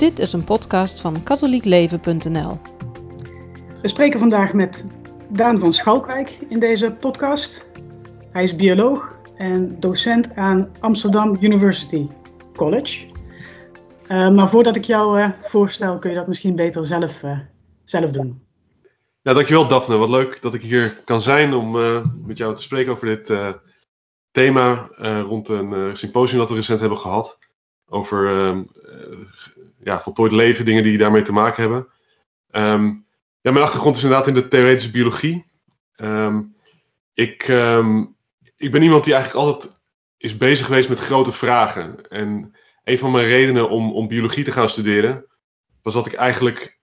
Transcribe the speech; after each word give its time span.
Dit 0.00 0.18
is 0.18 0.32
een 0.32 0.44
podcast 0.44 1.00
van 1.00 1.22
katholiekleven.nl. 1.22 2.60
We 3.82 3.88
spreken 3.88 4.18
vandaag 4.18 4.52
met 4.52 4.84
Daan 5.28 5.58
van 5.58 5.72
Schalkwijk 5.72 6.38
in 6.48 6.60
deze 6.60 6.92
podcast. 6.92 7.70
Hij 8.30 8.42
is 8.42 8.54
bioloog 8.54 9.16
en 9.36 9.80
docent 9.80 10.36
aan 10.36 10.70
Amsterdam 10.78 11.36
University 11.40 12.06
College. 12.56 13.06
Uh, 14.08 14.30
maar 14.30 14.50
voordat 14.50 14.76
ik 14.76 14.84
jou 14.84 15.20
uh, 15.20 15.30
voorstel, 15.40 15.98
kun 15.98 16.10
je 16.10 16.16
dat 16.16 16.26
misschien 16.26 16.56
beter 16.56 16.86
zelf, 16.86 17.22
uh, 17.22 17.38
zelf 17.84 18.10
doen. 18.10 18.42
Ja, 19.22 19.32
dankjewel 19.32 19.68
Daphne. 19.68 19.96
Wat 19.96 20.10
leuk 20.10 20.42
dat 20.42 20.54
ik 20.54 20.62
hier 20.62 21.02
kan 21.04 21.20
zijn 21.20 21.54
om 21.54 21.70
met 22.26 22.38
jou 22.38 22.54
te 22.54 22.62
spreken 22.62 22.92
over 22.92 23.06
dit 23.06 23.32
thema 24.30 24.88
rond 25.26 25.48
een 25.48 25.96
symposium 25.96 26.38
dat 26.38 26.48
we 26.48 26.54
recent 26.54 26.80
hebben 26.80 26.98
gehad. 26.98 27.38
Over 27.86 28.38
ehm, 28.38 28.62
ja, 29.82 30.00
voltooid 30.00 30.32
leven, 30.32 30.64
dingen 30.64 30.82
die 30.82 30.98
daarmee 30.98 31.22
te 31.22 31.32
maken 31.32 31.62
hebben. 31.62 31.88
Um, 32.50 33.06
ja, 33.40 33.50
mijn 33.50 33.64
achtergrond 33.64 33.96
is 33.96 34.02
inderdaad 34.02 34.28
in 34.28 34.34
de 34.34 34.48
theoretische 34.48 34.90
biologie. 34.90 35.44
Um, 35.96 36.56
ik, 37.14 37.48
um, 37.48 38.16
ik 38.56 38.70
ben 38.70 38.82
iemand 38.82 39.04
die 39.04 39.14
eigenlijk 39.14 39.46
altijd 39.46 39.80
is 40.16 40.36
bezig 40.36 40.66
geweest 40.66 40.88
met 40.88 40.98
grote 40.98 41.32
vragen. 41.32 42.08
En 42.08 42.54
een 42.84 42.98
van 42.98 43.10
mijn 43.10 43.26
redenen 43.26 43.70
om, 43.70 43.92
om 43.92 44.08
biologie 44.08 44.44
te 44.44 44.52
gaan 44.52 44.68
studeren, 44.68 45.26
was 45.82 45.94
dat 45.94 46.06
ik 46.06 46.12
eigenlijk 46.12 46.78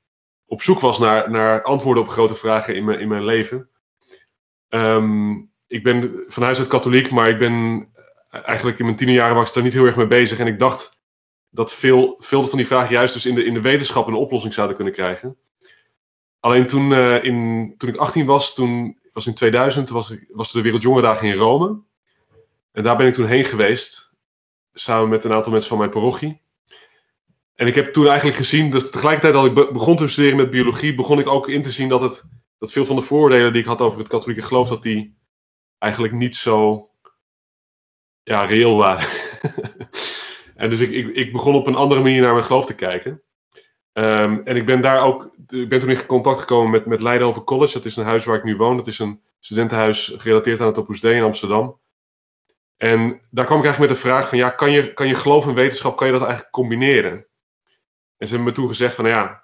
op 0.46 0.62
zoek 0.62 0.80
was 0.80 1.00
naar, 1.00 1.32
naar 1.32 1.62
antwoorden 1.62 2.04
op 2.04 2.10
grote 2.10 2.36
vragen 2.36 2.76
in 2.76 2.86
mijn, 2.86 3.00
in 3.00 3.08
mijn 3.08 3.26
leven. 3.26 3.70
ik 5.68 5.84
ben 5.84 6.24
van 6.28 6.44
huis 6.44 6.60
uit 6.60 6.68
katholiek, 6.68 7.12
maar 7.12 7.30
ik 7.30 7.40
ben 7.40 7.88
eigenlijk 8.30 8.80
in 8.80 8.86
mijn 8.86 8.98
tienerjaren 8.98 9.36
was 9.36 9.48
ik 9.48 9.54
daar 9.54 9.64
niet 9.64 9.74
heel 9.74 9.86
erg 9.86 9.96
mee 9.96 10.08
bezig. 10.08 10.40
En 10.40 10.48
ik 10.48 10.60
dacht 10.60 10.97
dat 11.50 11.74
veel, 11.74 12.16
veel 12.20 12.48
van 12.48 12.58
die 12.58 12.68
vragen 12.68 12.94
juist 12.94 13.14
dus 13.14 13.26
in 13.26 13.36
de, 13.36 13.44
in 13.44 13.54
de 13.54 13.62
wetenschap 13.62 14.08
een 14.08 14.14
oplossing 14.14 14.54
zouden 14.54 14.76
kunnen 14.76 14.94
krijgen. 14.94 15.38
Alleen 16.40 16.68
toen, 16.68 16.92
uh, 16.92 17.24
in, 17.24 17.74
toen 17.78 17.90
ik 17.90 17.96
18 17.96 18.26
was, 18.26 18.56
toen 18.56 19.00
was 19.14 19.28
in 19.28 19.34
2000, 19.34 19.90
was, 19.90 20.10
ik, 20.10 20.26
was 20.32 20.52
de 20.52 20.62
Wereldjongerendagen 20.62 21.28
in 21.28 21.34
Rome. 21.34 21.82
En 22.72 22.84
daar 22.84 22.98
ben 22.98 23.08
ik 23.08 23.14
toen 23.14 23.28
heen 23.28 23.46
geweest, 23.46 24.14
samen 24.74 25.10
met 25.10 25.24
een 25.24 25.34
aantal 25.34 25.52
mensen 25.52 25.70
van 25.70 25.78
mijn 25.78 25.92
parochie. 25.92 26.42
En 27.56 27.68
ik 27.68 27.76
heb 27.76 27.94
toen 27.94 28.08
eigenlijk 28.08 28.38
gezien, 28.38 28.70
dat 28.70 28.92
tegelijkertijd 28.92 29.34
dat 29.34 29.46
ik 29.46 29.74
begon 29.74 29.96
te 29.96 30.08
studeren 30.08 30.38
met 30.38 30.52
biologie, 30.52 30.96
begon 30.96 31.20
ik 31.20 31.28
ook 31.28 31.48
in 31.48 31.62
te 31.62 31.72
zien 31.72 31.90
dat, 31.90 32.02
het, 32.02 32.24
dat 32.58 32.72
veel 32.72 32.86
van 32.86 32.96
de 32.96 33.02
vooroordelen 33.02 33.52
die 33.52 33.62
ik 33.62 33.68
had 33.68 33.82
over 33.82 34.00
het 34.00 34.08
katholieke 34.08 34.42
geloof, 34.42 34.70
dat 34.70 34.84
die 34.84 35.18
eigenlijk 35.78 36.14
niet 36.14 36.36
zo 36.36 36.90
ja, 38.24 38.46
reëel 38.46 38.76
waren. 38.78 39.08
En 40.58 40.70
dus 40.70 40.80
ik, 40.80 40.92
ik, 40.92 41.08
ik 41.16 41.32
begon 41.32 41.56
op 41.56 41.68
een 41.68 41.76
andere 41.76 42.02
manier 42.02 42.22
naar 42.22 42.34
mijn 42.34 42.46
geloof 42.46 42.66
te 42.66 42.76
kijken. 42.76 43.22
Um, 43.94 44.42
en 44.44 44.56
ik 44.56 44.66
ben 44.66 44.82
daar 44.82 45.04
ook, 45.04 45.36
ik 45.48 45.70
ben 45.70 45.80
toen 45.80 45.90
in 45.90 46.06
contact 46.06 46.40
gekomen 46.40 46.72
met, 46.72 46.86
met 46.86 47.02
Leiden 47.02 47.44
College. 47.44 47.74
Dat 47.74 47.86
is 47.86 47.96
een 47.96 48.06
huis 48.06 48.26
waar 48.26 48.38
ik 48.38 48.44
nu 48.44 48.56
woon. 48.56 48.78
Dat 48.78 48.88
is 48.88 49.00
een 49.00 49.22
studentenhuis 49.40 50.14
gerelateerd 50.18 50.62
aan 50.62 50.68
het 50.68 50.78
Opus 50.78 51.00
Dei 51.02 51.16
in 51.16 51.24
Amsterdam. 51.24 51.80
En 52.78 53.22
daar 53.30 53.46
kwam 53.46 53.58
ik 53.58 53.66
eigenlijk 53.66 53.80
met 53.80 53.90
de 53.90 54.08
vraag 54.08 54.30
van, 54.30 54.38
ja, 54.38 54.50
kan 54.50 54.72
je, 54.72 54.94
kan 54.94 55.08
je 55.08 55.16
geloof 55.16 55.48
en 55.48 55.54
wetenschap, 55.54 55.98
kan 55.98 56.08
je 56.08 56.14
dat 56.14 56.22
eigenlijk 56.22 56.52
combineren? 56.52 57.28
En 58.18 58.28
ze 58.28 58.34
hebben 58.36 58.44
me 58.44 58.52
toen 58.52 58.68
gezegd 58.68 58.96
van, 58.96 59.08
ja, 59.08 59.44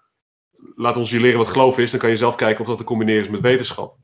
laat 0.76 0.98
ons 0.98 1.10
je 1.10 1.20
leren 1.20 1.38
wat 1.38 1.48
geloof 1.48 1.78
is. 1.78 1.92
Dan 1.92 2.00
kan 2.00 2.10
je 2.10 2.16
zelf 2.16 2.36
kijken 2.36 2.62
of 2.62 2.68
dat 2.68 2.78
te 2.78 2.84
combineren 2.84 3.22
is 3.22 3.30
met 3.30 3.42
wetenschap. 3.42 3.98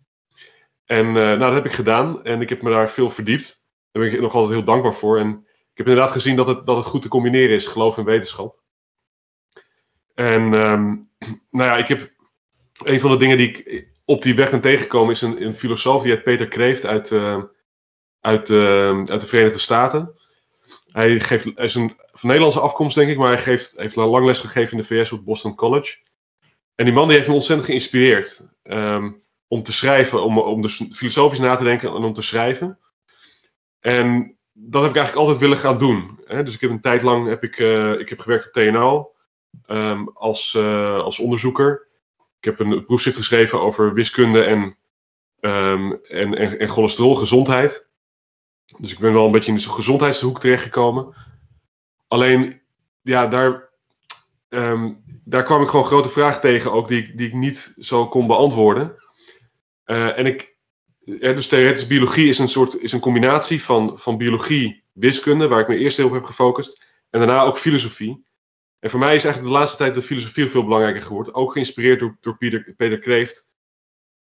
En 0.85 1.05
uh, 1.05 1.13
nou, 1.13 1.39
dat 1.39 1.53
heb 1.53 1.65
ik 1.65 1.71
gedaan. 1.71 2.23
En 2.23 2.41
ik 2.41 2.49
heb 2.49 2.61
me 2.61 2.69
daar 2.69 2.89
veel 2.89 3.09
verdiept. 3.09 3.63
Daar 3.91 4.03
ben 4.03 4.13
ik 4.13 4.21
nog 4.21 4.33
altijd 4.33 4.53
heel 4.53 4.63
dankbaar 4.63 4.93
voor. 4.93 5.17
En 5.17 5.47
heb 5.79 5.87
inderdaad 5.87 6.11
gezien 6.11 6.35
dat 6.35 6.47
het, 6.47 6.65
dat 6.65 6.75
het 6.75 6.85
goed 6.85 7.01
te 7.01 7.07
combineren 7.07 7.55
is, 7.55 7.67
geloof 7.67 7.97
en 7.97 8.05
wetenschap. 8.05 8.59
En 10.13 10.53
um, 10.53 11.09
nou 11.57 11.69
ja, 11.69 11.77
ik 11.77 11.87
heb 11.87 12.13
een 12.83 12.99
van 12.99 13.11
de 13.11 13.17
dingen 13.17 13.37
die 13.37 13.49
ik 13.49 13.87
op 14.05 14.21
die 14.21 14.35
weg 14.35 14.51
ben 14.51 14.61
tegengekomen 14.61 15.13
is 15.13 15.21
een, 15.21 15.41
een 15.41 15.55
filosoof 15.55 16.01
die 16.01 16.11
heet 16.11 16.23
Peter 16.23 16.47
Kreeft 16.47 16.85
uit, 16.85 17.11
uh, 17.11 17.43
uit, 18.19 18.49
uh, 18.49 18.97
uit 19.05 19.21
de 19.21 19.27
Verenigde 19.27 19.59
Staten. 19.59 20.13
Hij, 20.85 21.19
geeft, 21.19 21.43
hij 21.43 21.65
is 21.65 21.75
een, 21.75 21.97
van 22.11 22.27
Nederlandse 22.27 22.59
afkomst, 22.59 22.95
denk 22.95 23.09
ik, 23.09 23.17
maar 23.17 23.31
hij 23.31 23.41
geeft, 23.41 23.73
heeft 23.77 23.95
lang 23.95 24.25
les 24.25 24.39
gegeven 24.39 24.71
in 24.71 24.77
de 24.77 24.87
VS 24.87 25.11
op 25.11 25.25
Boston 25.25 25.55
College. 25.55 25.97
En 26.75 26.85
die 26.85 26.93
man 26.93 27.07
die 27.07 27.15
heeft 27.15 27.27
me 27.27 27.33
ontzettend 27.33 27.67
geïnspireerd 27.67 28.49
um, 28.63 29.23
om 29.47 29.63
te 29.63 29.71
schrijven, 29.71 30.23
om, 30.23 30.39
om 30.39 30.61
dus 30.61 30.83
filosofisch 30.91 31.39
na 31.39 31.55
te 31.55 31.63
denken 31.63 31.89
en 31.89 32.03
om 32.03 32.13
te 32.13 32.21
schrijven. 32.21 32.79
En 33.79 34.38
dat 34.61 34.81
heb 34.81 34.91
ik 34.91 34.97
eigenlijk 34.97 35.27
altijd 35.27 35.37
willen 35.37 35.63
gaan 35.63 35.77
doen. 35.77 36.19
Hè? 36.25 36.43
Dus 36.43 36.53
ik 36.53 36.61
heb 36.61 36.69
een 36.69 36.81
tijd 36.81 37.01
lang 37.01 37.27
heb 37.27 37.43
ik, 37.43 37.59
uh, 37.59 37.99
ik 37.99 38.09
heb 38.09 38.19
gewerkt 38.19 38.45
op 38.45 38.51
TNO 38.51 39.11
um, 39.67 40.09
als, 40.13 40.53
uh, 40.53 40.99
als 40.99 41.19
onderzoeker. 41.19 41.87
Ik 42.39 42.45
heb 42.45 42.59
een 42.59 42.85
proefschrift 42.85 43.17
geschreven 43.17 43.61
over 43.61 43.93
wiskunde 43.93 44.43
en, 44.43 44.77
um, 45.39 46.03
en, 46.03 46.59
en, 46.59 46.69
cholesterol, 46.69 47.15
gezondheid. 47.15 47.87
Dus 48.77 48.91
ik 48.91 48.99
ben 48.99 49.13
wel 49.13 49.25
een 49.25 49.31
beetje 49.31 49.51
in 49.51 49.57
de 49.57 49.69
gezondheidshoek 49.69 50.39
terechtgekomen. 50.39 51.13
Alleen, 52.07 52.61
ja, 53.01 53.27
daar, 53.27 53.69
um, 54.49 55.03
daar 55.23 55.43
kwam 55.43 55.61
ik 55.61 55.67
gewoon 55.67 55.85
grote 55.85 56.09
vragen 56.09 56.41
tegen, 56.41 56.71
ook 56.71 56.87
die, 56.87 57.15
die 57.15 57.27
ik 57.27 57.33
niet 57.33 57.73
zo 57.77 58.07
kon 58.07 58.27
beantwoorden. 58.27 58.95
Uh, 59.85 60.17
en 60.17 60.25
ik, 60.25 60.48
dus 61.17 61.47
theoretische 61.47 61.87
biologie 61.87 62.27
is 62.27 62.39
een 62.39 62.49
soort 62.49 62.81
is 62.81 62.91
een 62.91 62.99
combinatie 62.99 63.63
van, 63.63 63.97
van 63.97 64.17
biologie, 64.17 64.83
wiskunde, 64.93 65.47
waar 65.47 65.59
ik 65.59 65.67
me 65.67 65.77
eerst 65.77 65.97
heel 65.97 66.05
op 66.05 66.11
heb 66.11 66.23
gefocust, 66.23 66.85
en 67.09 67.19
daarna 67.19 67.41
ook 67.41 67.57
filosofie. 67.57 68.27
En 68.79 68.89
voor 68.89 68.99
mij 68.99 69.15
is 69.15 69.23
eigenlijk 69.23 69.53
de 69.53 69.59
laatste 69.59 69.77
tijd 69.77 69.95
de 69.95 70.01
filosofie 70.01 70.45
veel 70.45 70.63
belangrijker 70.63 71.01
geworden. 71.01 71.35
Ook 71.35 71.51
geïnspireerd 71.51 71.99
door, 71.99 72.17
door 72.21 72.37
Peter, 72.37 72.73
Peter 72.77 72.99
Kreeft. 72.99 73.51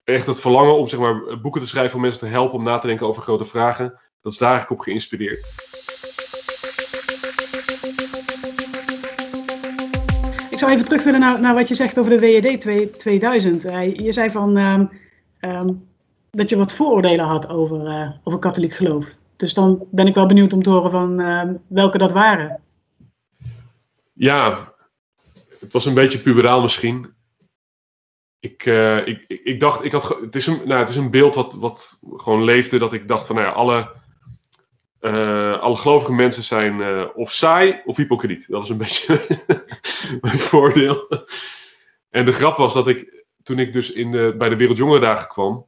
Echt 0.04 0.26
het 0.26 0.40
verlangen 0.40 0.78
om 0.78 0.88
zeg 0.88 1.00
maar, 1.00 1.42
boeken 1.42 1.62
te 1.62 1.68
schrijven 1.68 1.96
om 1.96 2.02
mensen 2.02 2.20
te 2.20 2.26
helpen 2.28 2.58
om 2.58 2.64
na 2.64 2.78
te 2.78 2.88
denken 2.88 3.08
over 3.08 3.22
grote 3.22 3.46
vragen. 3.46 4.00
Dat 4.22 4.32
is 4.32 4.38
daar 4.38 4.52
eigenlijk 4.52 4.80
op 4.80 4.86
geïnspireerd. 4.86 5.40
Ik 10.50 10.60
zou 10.60 10.72
even 10.72 10.86
terug 10.86 11.04
willen 11.04 11.20
naar, 11.20 11.42
naar 11.42 11.54
wat 11.54 11.68
je 11.68 11.76
zegt 11.76 12.00
over 12.00 12.12
de 12.12 12.20
WED 12.20 13.00
2000. 13.00 13.62
Je 14.04 14.12
zei 14.12 14.30
van 14.30 14.58
um, 14.58 14.90
um, 15.42 15.93
dat 16.36 16.50
je 16.50 16.58
wat 16.58 16.74
vooroordelen 16.74 17.26
had 17.26 17.50
over, 17.50 17.88
uh, 17.88 18.12
over 18.24 18.40
katholiek 18.40 18.74
geloof. 18.74 19.14
Dus 19.36 19.54
dan 19.54 19.88
ben 19.92 20.08
ik 20.08 20.16
wel 20.16 20.26
benieuwd 20.26 20.54
om 20.54 20.64
te 20.64 20.70
horen 20.70 20.92
van 20.92 21.22
uh, 21.22 21.50
welke 21.68 21.98
dat 21.98 22.12
waren. 22.12 22.62
Ja, 24.14 24.74
het 25.60 25.74
was 25.74 25.86
een 25.86 25.94
beetje 25.94 26.20
puberaal 26.20 26.62
misschien. 26.62 27.14
Ik, 28.40 28.66
uh, 28.66 29.08
ik, 29.08 29.26
ik, 29.28 29.60
dacht, 29.60 29.84
ik 29.84 29.92
had, 29.92 30.18
het, 30.22 30.36
is 30.36 30.48
een, 30.48 30.62
nou, 30.66 30.80
het 30.80 30.90
is 30.90 30.96
een 30.96 31.12
beeld 31.12 31.36
wat, 31.36 31.54
wat 31.54 32.00
gewoon 32.16 32.44
leefde, 32.44 32.78
dat 32.78 32.94
ik 32.94 33.08
dacht 33.08 33.26
van, 33.26 33.36
nou 33.36 33.48
ja, 33.48 33.54
alle, 33.54 33.92
alle 35.60 35.76
gelovige 35.76 36.14
mensen 36.14 36.44
zijn 36.44 37.08
of 37.14 37.32
saai 37.32 37.82
of 37.86 37.98
hypocriet. 37.98 38.46
Dat 38.48 38.64
is 38.64 38.70
een 38.70 38.78
beetje 38.86 39.26
mijn 40.22 40.40
voordeel. 40.40 41.08
En 42.10 42.26
de 42.26 42.34
grap 42.34 42.58
was 42.58 42.74
dat 42.74 42.88
ik, 42.88 43.26
toen 43.44 43.60
ik 43.60 43.74
dus 43.74 43.92
in 43.92 44.12
de, 44.12 44.36
bij 44.38 44.50
de 44.50 44.56
Wereldjongerendagen 44.56 45.28
kwam, 45.28 45.68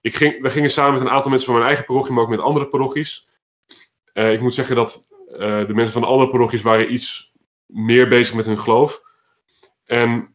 ik 0.00 0.16
ging, 0.16 0.42
we 0.42 0.50
gingen 0.50 0.70
samen 0.70 0.92
met 0.92 1.00
een 1.00 1.10
aantal 1.10 1.30
mensen 1.30 1.48
van 1.48 1.56
mijn 1.56 1.66
eigen 1.66 1.86
parochie, 1.86 2.12
maar 2.12 2.22
ook 2.22 2.30
met 2.30 2.40
andere 2.40 2.68
parochies. 2.68 3.28
Uh, 4.14 4.32
ik 4.32 4.40
moet 4.40 4.54
zeggen 4.54 4.76
dat 4.76 5.08
uh, 5.32 5.38
de 5.66 5.74
mensen 5.74 5.92
van 5.92 6.02
de 6.02 6.08
andere 6.08 6.30
parochies 6.30 6.62
waren 6.62 6.92
iets 6.92 7.32
meer 7.66 8.08
bezig 8.08 8.34
met 8.34 8.46
hun 8.46 8.58
geloof. 8.58 9.02
En 9.84 10.34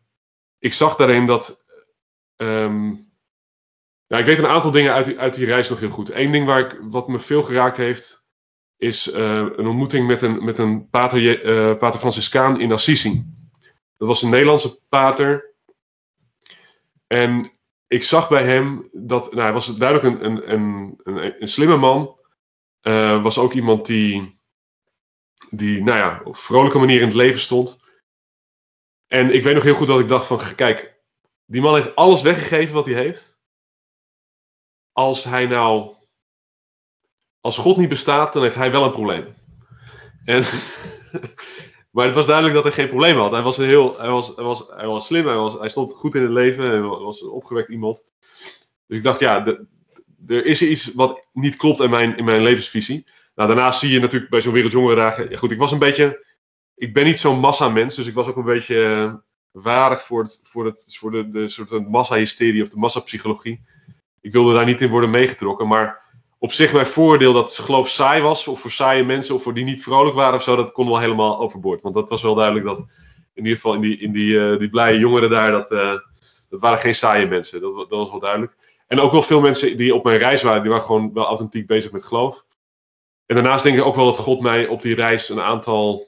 ik 0.59 0.73
zag 0.73 0.95
daarin 0.95 1.25
dat. 1.25 1.63
Um, 2.37 3.13
nou, 4.07 4.21
ik 4.21 4.27
weet 4.27 4.37
een 4.37 4.47
aantal 4.47 4.71
dingen 4.71 4.93
uit 4.93 5.05
die, 5.05 5.19
uit 5.19 5.33
die 5.33 5.45
reis 5.45 5.69
nog 5.69 5.79
heel 5.79 5.89
goed. 5.89 6.09
Eén 6.09 6.31
ding 6.31 6.45
waar 6.45 6.59
ik, 6.59 6.79
wat 6.81 7.07
me 7.07 7.19
veel 7.19 7.43
geraakt 7.43 7.77
heeft, 7.77 8.27
is 8.77 9.07
uh, 9.07 9.15
een 9.35 9.67
ontmoeting 9.67 10.07
met 10.07 10.21
een, 10.21 10.43
met 10.43 10.59
een 10.59 10.89
pater, 10.89 11.77
pater 11.77 11.99
Franciscaan 11.99 12.61
in 12.61 12.71
Assisi. 12.71 13.33
Dat 13.97 14.07
was 14.07 14.21
een 14.21 14.29
Nederlandse 14.29 14.79
pater. 14.89 15.53
En 17.07 17.51
ik 17.87 18.03
zag 18.03 18.29
bij 18.29 18.43
hem 18.43 18.89
dat, 18.91 19.31
nou, 19.31 19.41
hij 19.41 19.53
was 19.53 19.77
duidelijk 19.77 20.21
een, 20.21 20.51
een, 20.51 21.01
een, 21.03 21.41
een 21.41 21.47
slimme 21.47 21.77
man. 21.77 22.19
Uh, 22.81 23.23
was 23.23 23.37
ook 23.37 23.53
iemand 23.53 23.85
die, 23.85 24.39
die, 25.49 25.83
nou 25.83 25.97
ja, 25.97 26.21
op 26.23 26.35
vrolijke 26.35 26.77
manier 26.77 26.99
in 26.99 27.05
het 27.05 27.15
leven 27.15 27.39
stond. 27.39 27.83
En 29.07 29.33
ik 29.33 29.43
weet 29.43 29.53
nog 29.53 29.63
heel 29.63 29.75
goed 29.75 29.87
dat 29.87 29.99
ik 29.99 30.07
dacht 30.07 30.25
van, 30.25 30.55
kijk, 30.55 31.01
die 31.45 31.61
man 31.61 31.75
heeft 31.75 31.95
alles 31.95 32.21
weggegeven 32.21 32.73
wat 32.73 32.85
hij 32.85 32.95
heeft. 32.95 33.39
Als 34.91 35.23
hij 35.23 35.45
nou, 35.45 35.95
als 37.39 37.57
God 37.57 37.77
niet 37.77 37.89
bestaat, 37.89 38.33
dan 38.33 38.43
heeft 38.43 38.55
hij 38.55 38.71
wel 38.71 38.85
een 38.85 38.91
probleem. 38.91 39.35
En 40.25 40.43
Maar 41.95 42.05
het 42.05 42.15
was 42.15 42.25
duidelijk 42.25 42.55
dat 42.55 42.63
hij 42.63 42.73
geen 42.73 42.87
probleem 42.87 43.17
had. 43.17 43.31
Hij 43.31 43.41
was, 43.41 43.57
heel, 43.57 43.95
hij 43.99 44.09
was, 44.09 44.35
hij 44.35 44.43
was, 44.43 44.65
hij 44.75 44.87
was 44.87 45.05
slim, 45.05 45.25
hij, 45.25 45.35
was, 45.35 45.53
hij 45.53 45.69
stond 45.69 45.93
goed 45.93 46.15
in 46.15 46.21
het 46.21 46.31
leven, 46.31 46.65
hij 46.65 46.81
was 46.81 47.21
een 47.21 47.29
opgewekt 47.29 47.69
iemand. 47.69 48.03
Dus 48.87 48.97
ik 48.97 49.03
dacht, 49.03 49.19
ja, 49.19 49.45
er 50.27 50.45
is 50.45 50.61
iets 50.61 50.93
wat 50.93 51.25
niet 51.33 51.55
klopt 51.55 51.79
in 51.79 51.89
mijn, 51.89 52.17
in 52.17 52.25
mijn 52.25 52.43
levensvisie. 52.43 53.05
Nou, 53.35 53.47
daarnaast 53.47 53.79
zie 53.79 53.91
je 53.91 53.99
natuurlijk 53.99 54.31
bij 54.31 54.41
zo'n 54.41 54.53
Wereldjongerendagen... 54.53 55.29
Ja, 55.29 55.37
goed, 55.37 55.51
ik 55.51 55.57
was 55.57 55.71
een 55.71 55.79
beetje... 55.79 56.25
ik 56.75 56.93
ben 56.93 57.05
niet 57.05 57.19
zo'n 57.19 57.39
massa-mens, 57.39 57.95
dus 57.95 58.07
ik 58.07 58.13
was 58.13 58.27
ook 58.27 58.37
een 58.37 58.43
beetje 58.43 58.75
uh, 58.75 59.13
waardig 59.51 60.01
voor, 60.01 60.23
het, 60.23 60.39
voor, 60.43 60.65
het, 60.65 60.97
voor 60.97 61.11
de, 61.11 61.29
de 61.29 61.47
soort 61.47 61.89
massa-hysterie 61.89 62.61
of 62.61 62.69
de 62.69 62.77
massapsychologie. 62.77 63.65
Ik 64.21 64.31
wilde 64.31 64.53
daar 64.53 64.65
niet 64.65 64.81
in 64.81 64.89
worden 64.89 65.09
meegetrokken, 65.09 65.67
maar 65.67 66.04
op 66.37 66.51
zich 66.51 66.73
mijn 66.73 66.85
voordeel 66.85 67.33
dat 67.33 67.57
geloof 67.57 67.89
saai 67.89 68.21
was, 68.21 68.47
of 68.47 68.59
voor 68.59 68.71
saaie 68.71 69.03
mensen, 69.03 69.35
of 69.35 69.43
voor 69.43 69.53
die 69.53 69.63
niet 69.63 69.83
vrolijk 69.83 70.15
waren 70.15 70.35
of 70.35 70.43
zo, 70.43 70.55
dat 70.55 70.71
kon 70.71 70.87
wel 70.87 70.99
helemaal 70.99 71.39
overboord. 71.39 71.81
Want 71.81 71.95
dat 71.95 72.09
was 72.09 72.21
wel 72.21 72.35
duidelijk 72.35 72.65
dat, 72.65 72.79
in 73.33 73.43
ieder 73.43 73.55
geval 73.55 73.73
in 73.73 73.81
die, 73.81 73.97
in 73.97 74.11
die, 74.11 74.31
uh, 74.31 74.59
die 74.59 74.69
blije 74.69 74.99
jongeren 74.99 75.29
daar, 75.29 75.51
dat, 75.51 75.71
uh, 75.71 75.99
dat 76.49 76.59
waren 76.59 76.79
geen 76.79 76.95
saaie 76.95 77.27
mensen. 77.27 77.61
Dat, 77.61 77.75
dat 77.75 77.89
was 77.89 78.09
wel 78.09 78.19
duidelijk. 78.19 78.55
En 78.87 78.99
ook 78.99 79.11
wel 79.11 79.21
veel 79.21 79.41
mensen 79.41 79.77
die 79.77 79.95
op 79.95 80.03
mijn 80.03 80.17
reis 80.17 80.41
waren, 80.41 80.61
die 80.61 80.71
waren 80.71 80.85
gewoon 80.85 81.13
wel 81.13 81.25
authentiek 81.25 81.67
bezig 81.67 81.91
met 81.91 82.03
geloof. 82.03 82.45
En 83.25 83.35
daarnaast 83.35 83.63
denk 83.63 83.77
ik 83.77 83.83
ook 83.83 83.95
wel 83.95 84.05
dat 84.05 84.17
God 84.17 84.41
mij 84.41 84.67
op 84.67 84.81
die 84.81 84.95
reis 84.95 85.29
een 85.29 85.41
aantal 85.41 86.07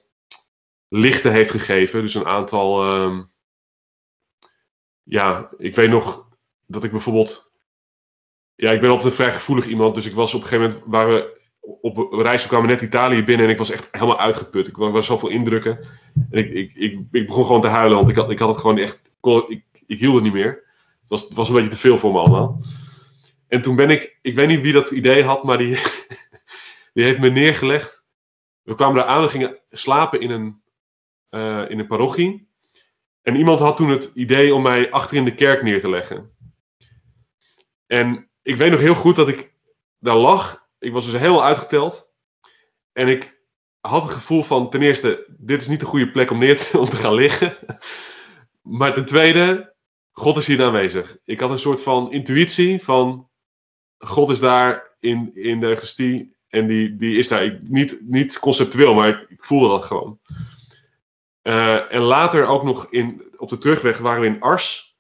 lichten 0.88 1.32
heeft 1.32 1.52
gegeven. 1.52 2.02
Dus 2.02 2.14
een 2.14 2.28
aantal. 2.28 2.94
Um, 3.02 3.32
ja, 5.04 5.50
ik 5.58 5.76
weet 5.76 5.90
nog 5.90 6.28
dat 6.66 6.84
ik 6.84 6.92
bijvoorbeeld. 6.92 7.47
Ja, 8.58 8.72
ik 8.72 8.82
ben 8.82 8.90
altijd 8.90 9.08
een 9.08 9.16
vrij 9.16 9.32
gevoelig 9.32 9.68
iemand. 9.68 9.96
Dus 9.96 10.06
ik 10.06 10.14
was 10.14 10.34
op 10.34 10.42
een 10.42 10.48
gegeven 10.48 10.68
moment. 10.68 10.92
Waar 10.92 11.08
we 11.08 11.40
op 11.82 12.12
reis 12.12 12.44
we 12.44 12.48
kwamen 12.48 12.70
net 12.70 12.82
Italië 12.82 13.24
binnen. 13.24 13.46
En 13.46 13.52
ik 13.52 13.58
was 13.58 13.70
echt 13.70 13.88
helemaal 13.92 14.20
uitgeput. 14.20 14.68
Ik 14.68 14.76
was 14.76 15.06
zoveel 15.06 15.30
indrukken. 15.30 15.80
En 16.30 16.40
ik, 16.40 16.54
ik, 16.54 16.74
ik, 16.74 17.00
ik 17.12 17.26
begon 17.26 17.46
gewoon 17.46 17.62
te 17.62 17.68
huilen. 17.68 17.98
Want 17.98 18.10
ik 18.10 18.16
had, 18.16 18.30
ik 18.30 18.40
had 18.40 18.50
het 18.50 18.58
gewoon 18.58 18.78
echt. 18.78 19.02
Ik, 19.48 19.64
ik 19.86 20.00
hield 20.00 20.14
het 20.14 20.24
niet 20.24 20.34
meer. 20.34 20.64
Het 21.00 21.10
was, 21.10 21.22
het 21.24 21.34
was 21.34 21.48
een 21.48 21.56
beetje 21.56 21.70
te 21.70 21.78
veel 21.78 21.98
voor 21.98 22.12
me 22.12 22.20
allemaal. 22.20 22.62
En 23.48 23.62
toen 23.62 23.76
ben 23.76 23.90
ik. 23.90 24.18
Ik 24.22 24.36
weet 24.36 24.48
niet 24.48 24.62
wie 24.62 24.74
dat 24.74 24.92
idee 24.92 25.24
had, 25.24 25.44
maar 25.44 25.58
die. 25.58 25.70
die 26.94 27.04
heeft 27.04 27.20
me 27.20 27.30
neergelegd. 27.30 28.06
We 28.62 28.76
kwamen 28.76 28.96
daar 28.96 29.06
aan. 29.06 29.22
We 29.22 29.30
gingen 29.30 29.60
slapen 29.70 30.22
in 30.22 30.32
een 30.32 30.62
uh, 31.32 31.70
in 31.70 31.80
een 31.80 31.88
parochie. 31.88 32.48
En 33.22 33.36
iemand 33.36 33.60
had 33.60 33.78
toen 33.78 33.90
het 33.90 34.12
idee 34.14 34.56
om 34.56 34.62
mij 34.62 34.92
achter 34.92 35.18
in 35.18 35.26
de 35.26 35.34
kerk 35.34 35.62
neer 35.62 35.80
te 35.80 35.90
leggen. 35.90 36.32
En 37.86 38.30
ik 38.48 38.56
weet 38.56 38.72
nog 38.72 38.80
heel 38.80 38.96
goed 38.96 39.16
dat 39.16 39.28
ik 39.28 39.54
daar 40.00 40.16
lag. 40.16 40.68
Ik 40.80 40.92
was 40.92 41.06
dus 41.06 41.20
helemaal 41.20 41.44
uitgeteld. 41.44 42.08
En 42.92 43.08
ik 43.08 43.40
had 43.80 44.04
het 44.04 44.12
gevoel 44.12 44.44
van, 44.44 44.70
ten 44.70 44.82
eerste, 44.82 45.26
dit 45.38 45.62
is 45.62 45.68
niet 45.68 45.80
de 45.80 45.86
goede 45.86 46.12
plek 46.12 46.32
om, 46.32 46.38
neer 46.38 46.58
te, 46.58 46.86
gaan 46.92 47.14
liggen. 47.14 47.56
Maar 48.62 48.94
ten 48.94 49.06
tweede, 49.06 49.74
God 50.12 50.38
is 50.38 50.48
hier 50.48 50.64
aanwezig. 50.64 51.18
Ik 51.24 51.40
had 51.40 51.50
een 51.50 51.60
soort 51.60 51.84
van 51.84 52.12
intuïtie 52.12 52.84
van, 52.84 53.30
God 53.98 54.30
is 54.30 54.40
daar 54.40 54.96
in, 55.00 55.32
in 55.36 55.60
de 55.60 55.76
gestie. 55.76 56.36
En 56.48 56.68
die, 56.68 56.96
die 56.96 57.18
is 57.18 57.28
daar, 57.28 57.58
niet, 57.62 57.98
niet 58.02 58.40
conceptueel, 58.40 58.94
maar 58.94 59.08
ik, 59.08 59.30
ik 59.30 59.44
voelde 59.44 59.68
dat 59.68 59.84
gewoon. 59.84 60.20
Uh, 61.44 61.94
en 61.94 62.02
later 62.02 62.46
ook 62.46 62.64
nog 62.64 62.88
in, 62.90 63.34
op 63.38 63.50
de 63.50 63.58
terugweg 63.58 63.98
waren 63.98 64.22
we 64.22 64.28
in 64.28 64.42
Ars. 64.42 64.98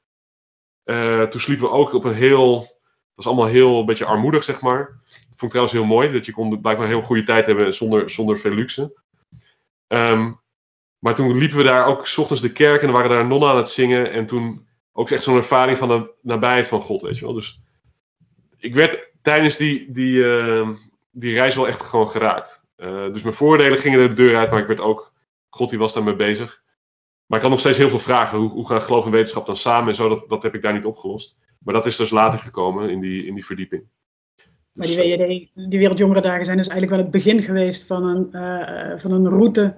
Uh, 0.85 1.23
toen 1.23 1.41
sliepen 1.41 1.67
we 1.67 1.73
ook 1.73 1.93
op 1.93 2.03
een 2.03 2.13
heel. 2.13 2.75
Was 3.17 3.27
allemaal 3.27 3.47
heel 3.47 3.79
een 3.79 3.85
beetje 3.85 4.05
armoedig, 4.05 4.43
zeg 4.43 4.61
maar. 4.61 4.85
Dat 5.09 5.19
vond 5.27 5.41
ik 5.41 5.49
trouwens 5.49 5.75
heel 5.75 5.85
mooi. 5.85 6.11
Dat 6.11 6.25
je 6.25 6.31
kon 6.31 6.61
blijkbaar 6.61 6.85
een 6.85 6.91
heel 6.91 7.01
goede 7.01 7.23
tijd 7.23 7.45
hebben 7.45 7.73
zonder, 7.73 8.09
zonder 8.09 8.39
veel 8.39 8.51
luxe. 8.51 8.93
Um, 9.87 10.39
maar 10.99 11.15
toen 11.15 11.37
liepen 11.37 11.57
we 11.57 11.63
daar 11.63 11.85
ook 11.85 12.07
s 12.07 12.17
ochtends 12.17 12.41
de 12.41 12.51
kerk 12.51 12.81
en 12.81 12.87
er 12.87 12.93
waren 12.93 13.09
daar 13.09 13.27
nonnen 13.27 13.49
aan 13.49 13.57
het 13.57 13.69
zingen. 13.69 14.11
En 14.11 14.25
toen 14.25 14.67
ook 14.93 15.09
echt 15.09 15.23
zo'n 15.23 15.35
ervaring 15.35 15.77
van 15.77 15.87
de 15.87 16.13
nabijheid 16.21 16.67
van 16.67 16.81
God, 16.81 17.01
weet 17.01 17.17
je 17.17 17.25
wel. 17.25 17.33
Dus 17.33 17.61
ik 18.57 18.75
werd 18.75 19.11
tijdens 19.21 19.57
die, 19.57 19.91
die, 19.91 20.13
uh, 20.13 20.69
die 21.11 21.33
reis 21.33 21.55
wel 21.55 21.67
echt 21.67 21.81
gewoon 21.81 22.09
geraakt. 22.09 22.63
Uh, 22.77 23.13
dus 23.13 23.21
mijn 23.21 23.35
voordelen 23.35 23.77
gingen 23.77 24.09
de 24.09 24.15
deur 24.15 24.37
uit, 24.37 24.51
maar 24.51 24.59
ik 24.59 24.67
werd 24.67 24.81
ook 24.81 25.13
God 25.49 25.69
die 25.69 25.79
was 25.79 25.93
daarmee 25.93 26.15
bezig. 26.15 26.63
Maar 27.25 27.37
ik 27.37 27.43
had 27.43 27.51
nog 27.51 27.59
steeds 27.59 27.77
heel 27.77 27.89
veel 27.89 27.99
vragen. 27.99 28.37
Hoe, 28.37 28.49
hoe 28.49 28.67
gaan 28.67 28.81
geloof 28.81 29.05
en 29.05 29.11
wetenschap 29.11 29.45
dan 29.45 29.55
samen 29.55 29.87
en 29.87 29.95
zo? 29.95 30.09
Dat, 30.09 30.29
dat 30.29 30.43
heb 30.43 30.55
ik 30.55 30.61
daar 30.61 30.73
niet 30.73 30.85
opgelost. 30.85 31.37
Maar 31.67 31.75
dat 31.75 31.85
is 31.85 31.95
dus 31.95 32.09
later 32.09 32.39
gekomen 32.39 32.89
in 32.89 32.99
die, 32.99 33.25
in 33.25 33.33
die 33.33 33.45
verdieping. 33.45 33.83
Maar 34.71 34.87
die, 34.87 35.17
die, 35.17 35.51
die 35.53 35.79
Wereldjongerendagen 35.79 36.45
zijn 36.45 36.57
dus 36.57 36.67
eigenlijk 36.67 36.95
wel 36.97 37.11
het 37.11 37.23
begin 37.23 37.41
geweest 37.41 37.85
van 37.85 38.05
een, 38.05 38.27
uh, 38.31 38.99
van 38.99 39.11
een 39.11 39.29
route 39.29 39.75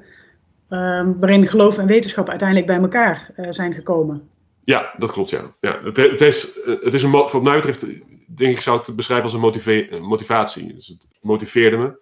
uh, 0.70 1.08
waarin 1.20 1.48
geloof 1.48 1.78
en 1.78 1.88
wetenschap 1.88 2.30
uiteindelijk 2.30 2.68
bij 2.68 2.80
elkaar 2.80 3.32
uh, 3.38 3.48
zijn 3.50 3.74
gekomen. 3.74 4.30
Ja, 4.64 4.94
dat 4.98 5.12
klopt, 5.12 5.30
ja. 5.30 5.56
ja 5.60 5.80
het, 5.84 5.98
het, 5.98 6.22
is, 6.22 6.60
het 6.66 6.94
is 6.94 7.04
een, 7.04 7.12
wat 7.12 7.44
mij 7.44 7.56
betreft, 7.56 7.86
denk 8.28 8.56
ik, 8.56 8.62
zou 8.62 8.78
het 8.78 8.96
beschrijven 8.96 9.26
als 9.26 9.34
een 9.34 9.40
motiva 9.40 10.00
motivatie. 10.00 10.74
Dus 10.74 10.88
het 10.88 11.08
motiveerde 11.22 11.78
me. 11.78 12.00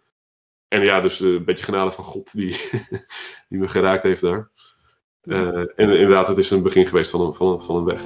En 0.67 0.83
ja, 0.83 1.01
dus 1.01 1.19
een 1.19 1.45
beetje 1.45 1.65
genade 1.65 1.91
van 1.91 2.03
God 2.03 2.31
die, 2.33 2.49
die 3.49 3.59
me 3.59 3.67
geraakt 3.67 4.03
heeft 4.03 4.21
daar. 4.21 4.49
Uh, 5.23 5.57
en 5.57 5.89
inderdaad, 5.89 6.27
het 6.27 6.37
is 6.37 6.49
een 6.49 6.61
begin 6.61 6.85
geweest 6.85 7.11
van 7.11 7.21
een, 7.21 7.33
van 7.33 7.47
een, 7.47 7.61
van 7.61 7.75
een 7.75 7.83
weg. 7.83 8.01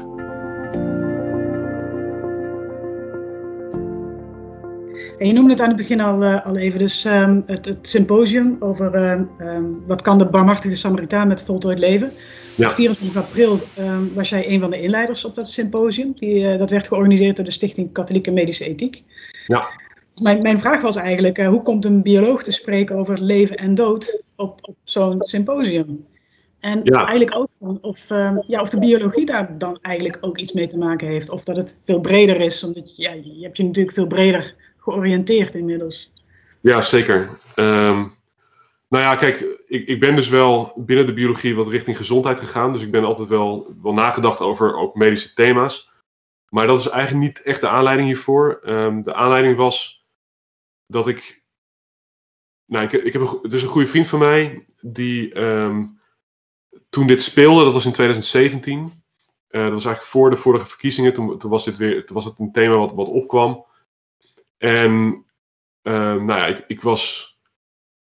En 5.22 5.28
je 5.28 5.34
noemde 5.34 5.52
het 5.52 5.62
aan 5.62 5.68
het 5.68 5.78
begin 5.78 6.02
al, 6.02 6.24
uh, 6.24 6.46
al 6.46 6.58
even, 6.58 6.80
dus 6.80 7.06
um, 7.06 7.44
het, 7.46 7.66
het, 7.66 7.88
symposium 7.88 8.58
over 8.60 8.96
uh, 8.96 9.12
um, 9.56 9.84
wat 9.88 10.02
kan 10.02 10.18
de 10.18 10.26
barmhartige 10.26 10.76
Samaritaan 10.76 11.28
met 11.28 11.42
voltooid 11.42 11.80
leven. 11.80 12.12
Ja. 12.56 12.70
Op 12.70 12.74
24 12.74 13.18
april 13.18 13.60
um, 13.80 14.14
was 14.14 14.30
jij 14.30 14.50
een 14.50 14.60
van 14.60 14.70
de 14.70 14.82
inleiders 14.82 15.26
op 15.26 15.36
dat 15.36 15.50
symposium. 15.50 16.14
Die, 16.16 16.36
uh, 16.36 16.58
dat 16.58 16.70
werd 16.70 16.88
georganiseerd 16.88 17.36
door 17.36 17.46
de 17.46 17.52
Stichting 17.52 17.92
Katholieke 17.92 18.32
Medische 18.32 18.66
Ethiek. 18.66 19.04
Ja. 19.48 19.68
Mijn, 20.22 20.42
mijn 20.42 20.60
vraag 20.60 20.82
was 20.82 20.96
eigenlijk, 20.96 21.38
uh, 21.38 21.48
hoe 21.48 21.62
komt 21.62 21.86
een 21.86 22.02
bioloog 22.02 22.44
te 22.44 22.52
spreken 22.52 22.96
over 22.96 23.22
leven 23.22 23.58
en 23.58 23.76
dood 23.76 24.22
op, 24.36 24.60
op 24.62 24.76
zo'n 24.84 25.18
symposium? 25.20 26.06
En 26.60 26.80
ja. 26.84 27.06
eigenlijk 27.06 27.36
ook 27.36 27.80
of, 27.82 28.10
uh, 28.10 28.38
ja, 28.48 28.62
of 28.62 28.70
de 28.70 28.80
biologie 28.80 29.26
daar 29.26 29.58
dan 29.58 29.78
eigenlijk 29.82 30.18
ook 30.22 30.38
iets 30.38 30.54
mee 30.54 30.68
te 30.68 30.78
maken 30.78 31.08
heeft. 31.08 31.30
Of 31.30 31.44
dat 31.44 31.56
het 31.56 31.82
veel 31.86 32.00
breder 32.00 32.40
is, 32.40 32.64
omdat 32.64 32.98
ja, 32.98 33.14
je 33.14 33.42
hebt 33.42 33.58
je 33.58 33.64
natuurlijk 33.64 33.96
veel 33.96 34.08
breder 34.08 34.70
georiënteerd 34.82 35.56
inmiddels. 35.56 36.14
Ja, 36.60 36.82
zeker. 36.82 37.30
Um, 37.56 38.20
nou 38.88 39.04
ja, 39.04 39.16
kijk, 39.16 39.40
ik, 39.68 39.88
ik 39.88 40.00
ben 40.00 40.16
dus 40.16 40.30
wel 40.30 40.74
binnen 40.76 41.06
de 41.06 41.14
biologie 41.14 41.56
wat 41.56 41.68
richting 41.68 41.98
gezondheid 41.98 42.40
gegaan. 42.40 42.74
Dus 42.74 42.82
ik 42.82 42.92
ben 42.92 43.04
altijd 43.04 43.28
wel, 43.28 43.76
wel 43.82 43.94
nagedacht 43.94 44.40
over 44.40 44.76
ook 44.76 44.96
medische 44.96 45.34
thema's. 45.34 45.90
Maar 46.50 46.68
dat 46.68 46.80
is 46.80 46.88
eigenlijk 46.88 47.24
niet 47.24 47.42
echt 47.42 47.62
de 47.62 47.70
aanleiding 47.70 48.08
hiervoor. 48.08 48.62
Um, 48.66 49.02
de 49.02 49.14
aanleiding 49.14 49.58
was 49.58 50.06
dat 50.88 51.08
ik. 51.08 51.44
Nou, 52.66 52.86
ik, 52.86 52.92
ik 52.92 53.14
heb 53.14 53.22
een, 53.22 53.40
het 53.42 53.54
is 53.54 53.62
een 53.62 53.68
goede 53.68 53.88
vriend 53.88 54.08
van 54.08 54.20
mij 54.20 54.66
die 54.82 55.40
um, 55.40 56.00
toen 56.90 57.08
dit 57.08 57.22
speelde, 57.22 57.64
dat 57.64 57.74
was 57.74 57.86
in 57.86 57.92
2017. 57.92 58.80
Uh, 58.80 59.64
dat 59.64 59.72
was 59.72 59.86
eigenlijk 59.86 60.02
voor 60.04 60.30
de 60.30 60.36
vorige 60.36 60.66
verkiezingen. 60.66 61.14
Toen, 61.14 61.38
toen, 61.38 61.50
was, 61.50 61.66
dit 61.66 61.78
weer, 61.78 62.06
toen 62.06 62.16
was 62.16 62.26
het 62.26 62.40
een 62.40 62.52
thema 62.52 62.76
wat, 62.76 62.94
wat 62.94 63.08
opkwam. 63.08 63.66
En 64.62 65.26
uh, 65.84 65.94
nou 65.94 66.26
ja, 66.26 66.46
ik, 66.46 66.64
ik, 66.68 66.82
was, 66.82 67.36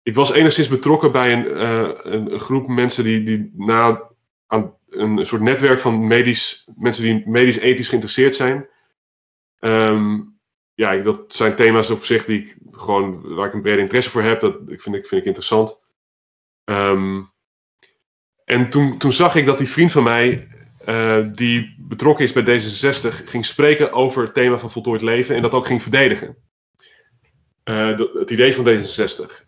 ik 0.02 0.16
was 0.16 0.32
enigszins 0.32 0.68
betrokken 0.68 1.12
bij 1.12 1.34
een, 1.34 1.46
uh, 1.46 1.90
een, 1.94 2.40
groep 2.40 2.68
mensen 2.68 3.04
die, 3.04 3.24
die 3.24 3.52
na 3.56 4.10
aan 4.48 4.78
een 4.90 5.26
soort 5.26 5.42
netwerk 5.42 5.80
van 5.80 6.08
medisch, 6.08 6.70
mensen 6.76 7.04
die 7.04 7.30
medisch 7.30 7.58
ethisch 7.58 7.88
geïnteresseerd 7.88 8.36
zijn. 8.36 8.68
Um, 9.60 10.40
ja, 10.74 10.96
dat 10.96 11.34
zijn 11.34 11.56
thema's 11.56 11.90
op 11.90 12.04
zich 12.04 12.26
die 12.26 12.42
ik 12.42 12.58
gewoon, 12.70 13.36
waar 13.36 13.48
ik 13.48 13.54
een 13.54 13.62
brede 13.62 13.82
interesse 13.82 14.10
voor 14.10 14.22
heb. 14.22 14.40
Dat 14.40 14.58
vind, 14.66 14.96
ik, 14.96 15.08
vind 15.08 15.22
ik 15.22 15.26
interessant. 15.26 15.86
Um, 16.64 17.28
en 18.46 18.70
toen, 18.70 18.98
toen 18.98 19.12
zag 19.12 19.36
ik 19.36 19.46
dat 19.46 19.58
die 19.58 19.70
vriend 19.70 19.92
van 19.92 20.04
mij, 20.04 20.48
uh, 20.86 21.28
die 21.32 21.76
betrokken 21.80 22.26
is 22.26 22.32
bij 22.32 22.44
D66, 22.44 23.26
ging 23.26 23.46
spreken 23.46 23.92
over 23.92 24.24
het 24.24 24.34
thema 24.34 24.58
van 24.58 24.72
voltooid 24.72 25.02
leven 25.02 25.36
en 25.36 25.42
dat 25.42 25.54
ook 25.54 25.66
ging 25.66 25.82
verdedigen. 25.82 26.38
Uh, 27.70 27.98
het 27.98 28.30
idee 28.30 28.56
van 28.56 28.66
D66. 28.66 29.46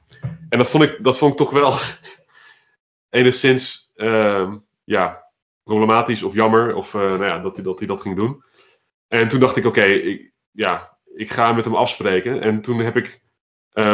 En 0.50 0.58
dat 0.58 0.70
vond 0.70 0.84
ik, 0.84 1.04
dat 1.04 1.18
vond 1.18 1.32
ik 1.32 1.38
toch 1.38 1.52
wel 1.52 1.74
enigszins 3.20 3.92
uh, 3.96 4.54
ja, 4.84 5.24
problematisch 5.64 6.24
of 6.24 6.34
jammer 6.34 6.76
of, 6.76 6.94
uh, 6.94 7.02
nou 7.02 7.26
ja, 7.26 7.40
dat, 7.40 7.56
hij, 7.56 7.66
dat 7.66 7.80
dat 7.80 8.02
ging 8.02 8.16
doen. 8.16 8.44
En 9.08 9.28
toen 9.28 9.40
dacht 9.40 9.58
ik, 9.58 9.66
oké, 9.66 9.80
okay, 9.80 10.34
ja, 10.52 10.98
ik 11.16 11.32
ga 11.32 11.54
met 11.54 11.66
hem 11.66 11.76
afspreken. 11.76 12.42
En 12.42 12.62
toen 12.62 12.80
heb 12.80 12.98
ik, 12.98 13.22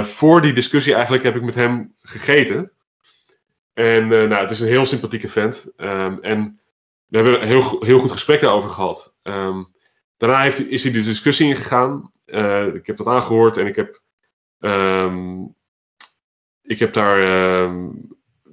voor 0.01 0.41
die 0.41 0.53
discussie 0.53 0.93
eigenlijk, 0.93 1.23
heb 1.23 1.35
ik 1.35 1.41
met 1.41 1.55
hem 1.55 1.95
gegeten. 2.01 2.71
En 3.73 4.07
nou, 4.07 4.33
het 4.33 4.51
is 4.51 4.59
een 4.59 4.67
heel 4.67 4.85
sympathieke 4.85 5.27
vent. 5.27 5.65
Um, 5.77 6.19
en 6.21 6.60
we 7.11 7.17
hebben 7.17 7.41
een 7.41 7.47
heel, 7.47 7.83
heel 7.83 7.99
goed 7.99 8.11
gesprek 8.11 8.41
daarover 8.41 8.69
gehad. 8.69 9.15
Um, 9.23 9.73
daarna 10.17 10.41
heeft, 10.41 10.69
is 10.69 10.83
hij 10.83 10.91
de 10.91 11.01
discussie 11.01 11.47
ingegaan. 11.47 12.11
Uh, 12.25 12.75
ik 12.75 12.87
heb 12.87 12.97
dat 12.97 13.07
aangehoord 13.07 13.57
en 13.57 13.67
ik 13.67 13.75
heb, 13.75 14.01
um, 14.59 15.55
ik 16.61 16.79
heb 16.79 16.93
daar, 16.93 17.17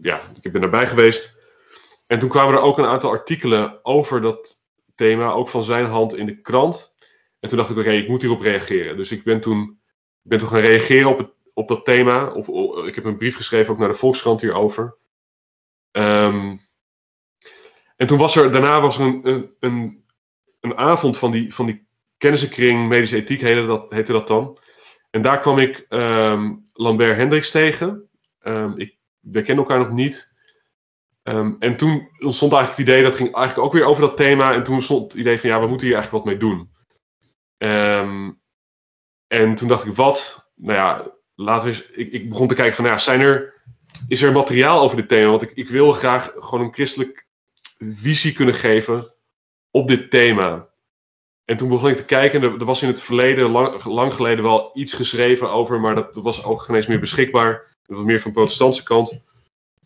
ja, 0.00 0.20
ik 0.40 0.52
ben 0.52 0.60
daarbij 0.60 0.86
geweest. 0.86 1.38
En 2.06 2.18
toen 2.18 2.28
kwamen 2.28 2.54
er 2.54 2.60
ook 2.60 2.78
een 2.78 2.84
aantal 2.84 3.10
artikelen 3.10 3.84
over 3.84 4.20
dat 4.20 4.62
thema, 4.94 5.30
ook 5.30 5.48
van 5.48 5.64
zijn 5.64 5.86
hand 5.86 6.16
in 6.16 6.26
de 6.26 6.40
krant. 6.40 6.96
En 7.40 7.48
toen 7.48 7.58
dacht 7.58 7.70
ik, 7.70 7.76
oké, 7.76 7.90
ik 7.90 8.08
moet 8.08 8.22
hierop 8.22 8.40
reageren. 8.40 8.96
Dus 8.96 9.12
ik 9.12 9.24
ben 9.24 9.40
toen, 9.40 9.80
ben 10.22 10.38
toen 10.38 10.48
gaan 10.48 10.60
reageren 10.60 11.10
op, 11.10 11.18
het, 11.18 11.30
op 11.54 11.68
dat 11.68 11.84
thema. 11.84 12.34
Ik 12.86 12.94
heb 12.94 13.04
een 13.04 13.16
brief 13.16 13.36
geschreven 13.36 13.72
ook 13.72 13.78
naar 13.78 13.88
de 13.88 13.94
Volkskrant 13.94 14.40
hierover. 14.40 14.96
Ehm, 15.90 16.56
en 17.98 18.06
toen 18.06 18.18
was 18.18 18.36
er, 18.36 18.52
daarna 18.52 18.80
was 18.80 18.98
er 18.98 19.04
een, 19.04 19.50
een, 19.60 20.04
een, 20.60 20.76
avond 20.76 21.18
van 21.18 21.30
die, 21.30 21.54
van 21.54 21.66
die 21.66 21.86
kennissenkring 22.16 22.88
medische 22.88 23.16
ethiek, 23.16 23.40
heette 23.40 23.66
dat, 23.66 24.06
dat 24.06 24.28
dan. 24.28 24.58
En 25.10 25.22
daar 25.22 25.40
kwam 25.40 25.58
ik 25.58 25.86
ehm, 25.88 26.54
Lambert 26.72 27.16
Hendricks 27.16 27.50
tegen. 27.50 28.08
Um, 28.40 28.74
ik, 28.76 28.96
we 29.20 29.42
kennen 29.42 29.64
elkaar 29.64 29.78
nog 29.78 29.90
niet. 29.90 30.32
en 31.58 31.76
toen 31.76 32.08
ontstond 32.18 32.52
eigenlijk 32.52 32.68
het 32.68 32.78
idee, 32.78 33.02
dat 33.02 33.14
ging 33.14 33.34
eigenlijk 33.34 33.66
ook 33.66 33.72
weer 33.72 33.84
over 33.84 34.02
dat 34.02 34.16
thema. 34.16 34.52
En 34.52 34.62
toen 34.62 34.74
ontstond 34.74 35.12
het 35.12 35.20
idee 35.20 35.40
van, 35.40 35.50
ja, 35.50 35.60
we 35.60 35.66
moeten 35.66 35.86
hier 35.86 35.96
eigenlijk 35.96 36.24
wat 36.24 36.34
mee 36.34 36.42
doen. 36.42 36.70
en 39.26 39.54
toen 39.54 39.68
dacht 39.68 39.84
ik, 39.84 39.94
wat? 39.94 40.50
Nou 40.54 40.74
ja, 40.74 41.12
laten 41.34 41.68
we 41.68 41.74
eens, 41.74 41.90
ik, 41.90 42.12
ik 42.12 42.28
begon 42.28 42.48
te 42.48 42.54
kijken 42.54 42.74
van, 42.74 42.84
ja, 42.84 42.98
zijn 42.98 43.20
er, 43.20 43.62
is 44.08 44.22
er 44.22 44.32
materiaal 44.32 44.80
over 44.80 44.96
dit 44.96 45.08
thema? 45.08 45.30
Want 45.30 45.42
ik, 45.42 45.50
ik 45.50 45.68
wil 45.68 45.92
graag 45.92 46.32
gewoon 46.34 46.64
een 46.64 46.72
christelijk 46.72 47.27
visie 47.78 48.32
kunnen 48.32 48.54
geven 48.54 49.12
op 49.70 49.88
dit 49.88 50.10
thema. 50.10 50.68
En 51.44 51.56
toen 51.56 51.68
begon 51.68 51.90
ik 51.90 51.96
te 51.96 52.04
kijken, 52.04 52.42
er, 52.42 52.64
was 52.64 52.82
in 52.82 52.88
het 52.88 53.02
verleden, 53.02 53.50
lang, 53.84 54.12
geleden, 54.12 54.44
wel 54.44 54.70
iets 54.74 54.94
geschreven 54.94 55.50
over, 55.50 55.80
maar 55.80 55.94
dat, 55.94 56.16
was 56.16 56.44
ook 56.44 56.62
geen 56.62 56.76
eens 56.76 56.86
meer 56.86 57.00
beschikbaar. 57.00 57.76
Was 57.86 58.04
meer 58.04 58.20
van 58.20 58.30
de 58.30 58.36
protestantse 58.36 58.82
kant. 58.82 59.24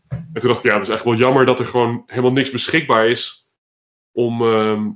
En 0.08 0.40
toen 0.40 0.48
dacht 0.48 0.58
ik, 0.58 0.70
ja, 0.70 0.74
het 0.74 0.82
is 0.82 0.94
echt 0.94 1.04
wel 1.04 1.14
jammer 1.14 1.46
dat 1.46 1.58
er 1.58 1.66
gewoon 1.66 2.02
helemaal 2.06 2.32
niks 2.32 2.50
beschikbaar 2.50 3.06
is 3.06 3.48
om, 4.12 4.42
uh, 4.42 4.86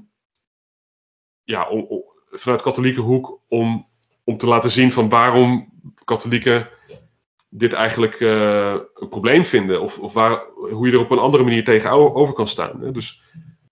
ja, 1.45 1.69
vanuit 2.31 2.63
katholieke 2.63 3.01
hoek, 3.01 3.41
om, 3.49 3.89
om 4.25 4.37
te 4.37 4.47
laten 4.47 4.71
zien 4.71 4.93
van 4.93 5.09
waarom 5.09 5.73
katholieken 6.05 6.69
dit 7.49 7.73
eigenlijk 7.73 8.21
uh, 8.21 8.77
een 8.95 9.09
probleem 9.09 9.45
vinden. 9.45 9.81
Of, 9.81 9.99
of 9.99 10.13
waar, 10.13 10.43
hoe 10.55 10.87
je 10.87 10.93
er 10.93 11.01
op 11.01 11.11
een 11.11 11.19
andere 11.19 11.45
manier 11.45 11.65
tegenover 11.65 12.35
kan 12.35 12.49
staan. 12.49 12.81
Hè? 12.81 12.91
Dus, 12.91 13.23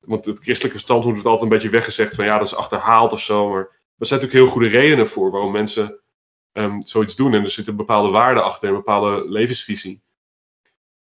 want 0.00 0.24
het 0.24 0.38
christelijke 0.38 0.78
standpunt 0.78 1.12
wordt 1.12 1.28
altijd 1.28 1.50
een 1.50 1.56
beetje 1.56 1.76
weggezegd 1.76 2.14
van 2.14 2.24
ja, 2.24 2.38
dat 2.38 2.46
is 2.46 2.56
achterhaald 2.56 3.12
of 3.12 3.20
zo. 3.20 3.48
Maar 3.48 3.62
er 3.98 4.06
zijn 4.06 4.20
natuurlijk 4.20 4.46
heel 4.46 4.46
goede 4.46 4.78
redenen 4.78 5.06
voor 5.06 5.30
waarom 5.30 5.52
mensen 5.52 6.00
um, 6.52 6.86
zoiets 6.86 7.16
doen. 7.16 7.34
En 7.34 7.42
er 7.42 7.50
zit 7.50 7.66
een 7.66 7.76
bepaalde 7.76 8.08
waarde 8.08 8.40
achter, 8.40 8.68
een 8.68 8.74
bepaalde 8.74 9.28
levensvisie. 9.28 10.02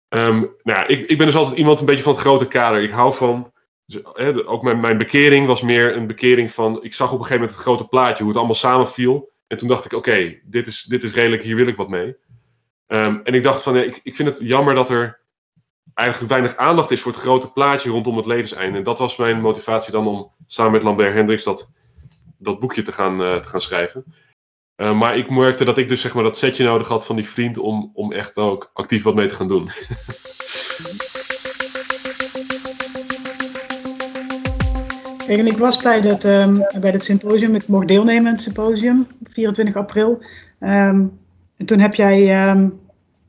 Um, 0.10 0.40
nou 0.40 0.80
ja, 0.80 0.88
ik, 0.88 1.10
ik 1.10 1.18
ben 1.18 1.26
dus 1.26 1.36
altijd 1.36 1.58
iemand 1.58 1.80
een 1.80 1.86
beetje 1.86 2.04
van 2.04 2.14
het 2.14 2.22
grote 2.22 2.48
kader. 2.48 2.82
Ik 2.82 2.92
hou 2.92 3.14
van. 3.14 3.54
Dus, 3.86 4.06
ook 4.46 4.64
mijn, 4.64 4.80
mijn 4.80 4.98
bekering 4.98 5.48
was 5.48 5.62
meer 5.62 5.96
een 5.96 6.08
bekering 6.08 6.52
van. 6.52 6.84
Ik 6.84 6.94
zag 6.94 7.08
op 7.08 7.20
een 7.20 7.26
gegeven 7.26 7.40
moment 7.40 7.58
het 7.58 7.68
grote 7.68 7.88
plaatje, 7.88 8.18
hoe 8.18 8.28
het 8.28 8.38
allemaal 8.38 8.56
samenviel. 8.56 9.32
En 9.48 9.58
toen 9.58 9.68
dacht 9.68 9.86
ik: 9.86 9.94
oké, 9.94 10.40
dit, 10.44 10.68
is, 10.68 10.84
dit 10.84 11.04
is 11.04 11.14
redelijk, 11.14 11.44
hier 11.44 11.56
wil 11.56 11.68
ik 11.68 11.76
wat 11.76 11.90
mee. 11.90 12.16
Um, 12.88 13.22
en 13.24 13.34
ik 13.34 13.44
dacht 13.44 13.64
van, 13.64 13.78
ik, 13.78 14.00
ik 14.04 14.16
vind 14.16 14.30
het 14.30 14.40
jammer 14.40 14.76
dat 14.76 14.90
er 14.90 15.20
eigenlijk 15.94 16.32
weinig 16.32 16.56
aandacht 16.58 16.92
is 16.92 17.02
voor 17.02 17.12
het 17.12 17.22
grote 17.22 17.52
plaatje 17.52 17.90
rondom 17.90 18.18
het 18.18 18.26
levenseinde. 18.26 18.78
En 18.78 18.84
dat 18.84 19.00
was 19.00 19.18
mijn 19.18 19.42
motivatie 19.42 19.92
dan 19.92 20.08
om 20.08 20.32
samen 20.46 20.72
met 20.72 20.84
Lambert 20.84 21.14
Hendricks 21.14 21.44
dat, 21.44 21.70
dat 22.38 22.60
boekje 22.60 22.82
te 22.82 22.92
gaan, 22.92 23.22
uh, 23.22 23.36
te 23.36 23.48
gaan 23.48 23.62
schrijven. 23.62 24.06
Uh, 24.78 25.00
maar 25.00 25.18
ik 25.18 25.30
merkte 25.30 25.66
dat 25.66 25.78
ik 25.78 25.90
dus 25.90 26.02
zeg 26.02 26.14
maar 26.14 26.24
dat 26.24 26.38
setje 26.38 26.64
nodig 26.64 26.88
had 26.88 27.06
van 27.06 27.16
die 27.16 27.30
vriend 27.30 27.58
om, 27.58 27.92
om 27.94 28.12
echt 28.12 28.38
ook 28.38 28.70
actief 28.74 29.04
wat 29.04 29.16
mee 29.16 29.28
te 29.28 29.36
gaan 29.36 29.48
doen. 29.48 29.70
en 35.40 35.48
ik 35.48 35.58
was 35.58 35.78
bij 35.78 36.02
dat, 36.02 36.24
um, 36.24 36.66
bij 36.80 36.92
dat 36.92 37.04
symposium, 37.04 37.56
ik 37.56 37.68
mocht 37.68 37.88
deelnemen 37.88 38.28
aan 38.28 38.34
het 38.34 38.42
symposium, 38.42 39.08
24 39.24 39.76
april. 39.76 40.24
En 41.58 41.66
toen 41.66 41.80
heb 41.80 41.94
jij 41.94 42.50
um, 42.50 42.80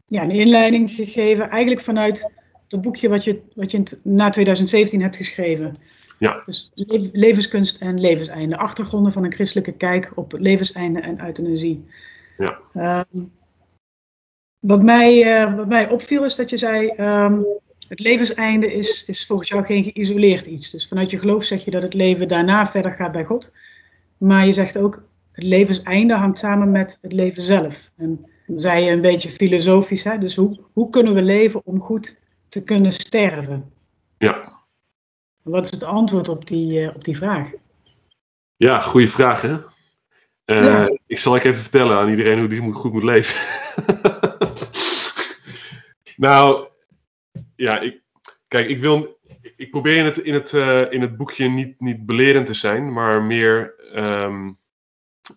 ja, 0.06 0.22
een 0.22 0.30
inleiding 0.30 0.90
gegeven, 0.90 1.48
eigenlijk 1.48 1.80
vanuit 1.80 2.32
dat 2.68 2.80
boekje 2.80 3.08
wat 3.08 3.24
je, 3.24 3.42
wat 3.54 3.70
je 3.70 3.82
na 4.02 4.30
2017 4.30 5.02
hebt 5.02 5.16
geschreven. 5.16 5.76
Ja. 6.18 6.42
Dus 6.46 6.70
levenskunst 7.12 7.80
en 7.80 8.00
levenseinde. 8.00 8.56
Achtergronden 8.56 9.12
van 9.12 9.24
een 9.24 9.32
christelijke 9.32 9.72
kijk 9.72 10.12
op 10.14 10.32
levenseinde 10.38 11.00
en 11.00 11.24
euthanasie. 11.24 11.84
Ja. 12.38 12.58
Um, 13.12 13.32
wat, 14.58 14.82
mij, 14.82 15.42
uh, 15.42 15.56
wat 15.56 15.66
mij 15.66 15.88
opviel 15.88 16.24
is 16.24 16.34
dat 16.34 16.50
je 16.50 16.56
zei, 16.56 16.90
um, 16.98 17.46
het 17.88 18.00
levenseinde 18.00 18.72
is, 18.72 19.04
is 19.04 19.26
volgens 19.26 19.48
jou 19.48 19.64
geen 19.64 19.84
geïsoleerd 19.84 20.46
iets. 20.46 20.70
Dus 20.70 20.88
vanuit 20.88 21.10
je 21.10 21.18
geloof 21.18 21.44
zeg 21.44 21.64
je 21.64 21.70
dat 21.70 21.82
het 21.82 21.94
leven 21.94 22.28
daarna 22.28 22.66
verder 22.66 22.92
gaat 22.92 23.12
bij 23.12 23.24
God. 23.24 23.52
Maar 24.18 24.46
je 24.46 24.52
zegt 24.52 24.78
ook, 24.78 25.02
het 25.36 25.44
levenseinde 25.44 26.14
hangt 26.14 26.38
samen 26.38 26.70
met 26.70 26.98
het 27.02 27.12
leven 27.12 27.42
zelf. 27.42 27.90
En 27.96 28.26
dan 28.46 28.60
zei 28.60 28.84
je 28.84 28.90
een 28.90 29.00
beetje 29.00 29.28
filosofisch, 29.28 30.04
hè? 30.04 30.18
dus 30.18 30.36
hoe, 30.36 30.60
hoe 30.72 30.90
kunnen 30.90 31.14
we 31.14 31.22
leven 31.22 31.60
om 31.64 31.80
goed 31.80 32.18
te 32.48 32.62
kunnen 32.62 32.92
sterven? 32.92 33.72
Ja. 34.18 34.52
Wat 35.42 35.64
is 35.64 35.70
het 35.70 35.84
antwoord 35.84 36.28
op 36.28 36.46
die, 36.46 36.80
uh, 36.80 36.94
op 36.94 37.04
die 37.04 37.16
vraag? 37.16 37.50
Ja, 38.56 38.80
goede 38.80 39.08
vraag 39.08 39.42
hè. 39.42 39.52
Uh, 39.52 40.64
ja. 40.64 40.98
Ik 41.06 41.18
zal 41.18 41.36
ik 41.36 41.44
even 41.44 41.62
vertellen 41.62 41.96
aan 41.96 42.08
iedereen 42.08 42.38
hoe 42.38 42.48
die 42.48 42.72
goed 42.72 42.92
moet 42.92 43.02
leven. 43.02 43.40
nou, 46.26 46.68
ja, 47.56 47.80
ik, 47.80 48.00
kijk, 48.48 48.68
ik 48.68 48.78
wil, 48.78 49.18
ik 49.56 49.70
probeer 49.70 49.96
in 49.96 50.04
het, 50.04 50.18
in 50.18 50.34
het, 50.34 50.52
uh, 50.52 50.92
in 50.92 51.00
het 51.00 51.16
boekje 51.16 51.48
niet, 51.48 51.80
niet 51.80 52.06
belerend 52.06 52.46
te 52.46 52.54
zijn, 52.54 52.92
maar 52.92 53.22
meer 53.22 53.74
um, 53.94 54.58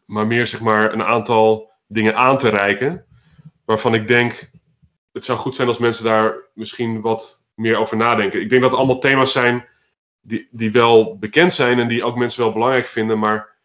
maar 0.06 0.28
meer 0.28 0.48
zeg 0.48 0.60
maar 0.60 0.94
een 0.94 1.04
aantal 1.04 1.72
dingen 1.88 2.16
aan 2.16 2.38
te 2.38 2.50
reiken. 2.50 3.06
Waarvan 3.66 3.94
ik 3.94 4.08
denk, 4.08 4.50
het 5.12 5.26
zou 5.26 5.38
goed 5.38 5.56
zijn 5.56 5.68
als 5.68 5.78
mensen 5.78 6.04
daar 6.04 6.36
misschien 6.54 7.02
wat 7.02 7.52
meer 7.56 7.78
over 7.78 7.98
nadenken. 7.98 8.42
Ik 8.42 8.50
denk 8.50 8.62
dat 8.62 8.72
het 8.72 8.80
allemaal 8.80 9.00
thema's 9.00 9.32
zijn 9.32 9.66
die, 10.22 10.48
die 10.52 10.72
wel 10.72 11.18
bekend 11.18 11.54
zijn 11.54 11.80
en 11.80 11.88
die 11.88 12.04
ook 12.04 12.18
mensen 12.18 12.42
wel 12.42 12.54
belangrijk 12.54 12.88
vinden. 12.88 13.20
Maar 13.20 13.58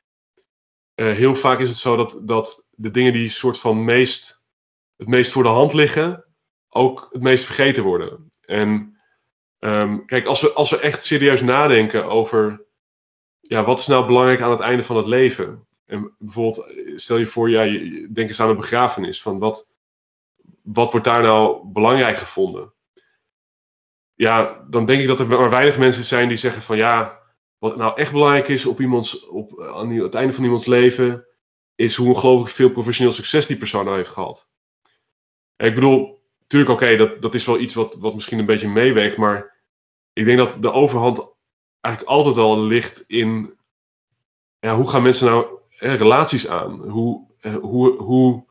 uh, 0.95 1.13
heel 1.13 1.35
vaak 1.35 1.59
is 1.59 1.69
het 1.69 1.79
zo 1.79 1.97
dat, 1.97 2.21
dat 2.23 2.67
de 2.71 2.91
dingen 2.91 3.13
die 3.13 3.29
soort 3.29 3.59
van 3.59 3.85
meest, 3.85 4.47
het 4.97 5.09
meest 5.09 5.33
voor 5.33 5.43
de 5.43 5.49
hand 5.49 5.73
liggen, 5.73 6.25
ook 6.69 7.09
het 7.13 7.23
meest 7.23 7.45
vergeten 7.45 7.83
worden. 7.83 8.31
En 8.41 8.99
um, 9.59 10.07
kijk, 10.07 10.27
als 10.27 10.41
we, 10.41 10.53
als 10.53 10.71
we 10.71 10.81
echt 10.81 11.05
serieus 11.05 11.43
nadenken 11.43 12.05
over 12.05 12.65
ja, 13.41 13.65
wat 13.65 13.79
is 13.79 13.87
nou 13.87 14.07
belangrijk 14.07 14.41
aan 14.41 14.51
het 14.51 14.61
einde 14.61 14.83
van 14.83 14.97
het 14.97 15.07
leven? 15.07 15.67
En 15.95 16.15
bijvoorbeeld, 16.19 16.73
stel 17.01 17.17
je 17.17 17.27
voor, 17.27 17.51
ja, 17.51 17.65
denk 18.13 18.29
eens 18.29 18.41
aan 18.41 18.49
een 18.49 18.57
begrafenis. 18.57 19.23
Van 19.23 19.39
wat, 19.39 19.73
wat 20.63 20.91
wordt 20.91 21.07
daar 21.07 21.23
nou 21.23 21.67
belangrijk 21.67 22.17
gevonden? 22.17 22.73
Ja, 24.15 24.67
dan 24.71 24.85
denk 24.85 25.01
ik 25.01 25.07
dat 25.07 25.21
er 25.21 25.27
maar 25.27 25.51
weinig 25.51 25.79
mensen 25.79 26.05
zijn 26.05 26.29
die 26.29 26.37
zeggen 26.37 26.63
van 26.63 26.77
ja, 26.77 27.21
wat 27.59 27.77
nou 27.77 27.97
echt 27.97 28.13
belangrijk 28.13 28.49
is 28.49 28.67
op 28.67 28.81
iemands, 28.81 29.29
op, 29.29 29.61
aan 29.61 29.91
het 29.91 30.15
einde 30.15 30.33
van 30.33 30.45
iemands 30.45 30.67
leven, 30.67 31.27
is 31.75 31.97
hoe 31.97 32.09
ongelooflijk 32.09 32.51
veel 32.51 32.71
professioneel 32.71 33.13
succes 33.13 33.47
die 33.47 33.57
persoon 33.57 33.85
nou 33.85 33.97
heeft 33.97 34.09
gehad. 34.09 34.49
Ik 35.57 35.75
bedoel, 35.75 36.23
natuurlijk 36.39 36.71
oké, 36.71 36.97
dat, 36.97 37.23
dat 37.23 37.35
is 37.35 37.45
wel 37.45 37.59
iets 37.59 37.75
wat, 37.75 37.95
wat 37.95 38.15
misschien 38.15 38.39
een 38.39 38.47
beetje 38.47 38.69
meeweegt, 38.69 39.17
maar 39.17 39.63
ik 40.13 40.25
denk 40.25 40.39
dat 40.39 40.57
de 40.61 40.73
overhand 40.73 41.35
eigenlijk 41.81 42.17
altijd 42.17 42.37
al 42.37 42.61
ligt 42.61 43.05
in 43.07 43.59
ja, 44.65 44.77
hoe 44.77 44.89
gaan 44.89 45.03
mensen 45.03 45.27
nou 45.27 45.59
relaties 45.77 46.49
aan. 46.49 46.89
Hoe, 46.89 47.27
hoe, 47.61 47.97
hoe, 47.97 48.45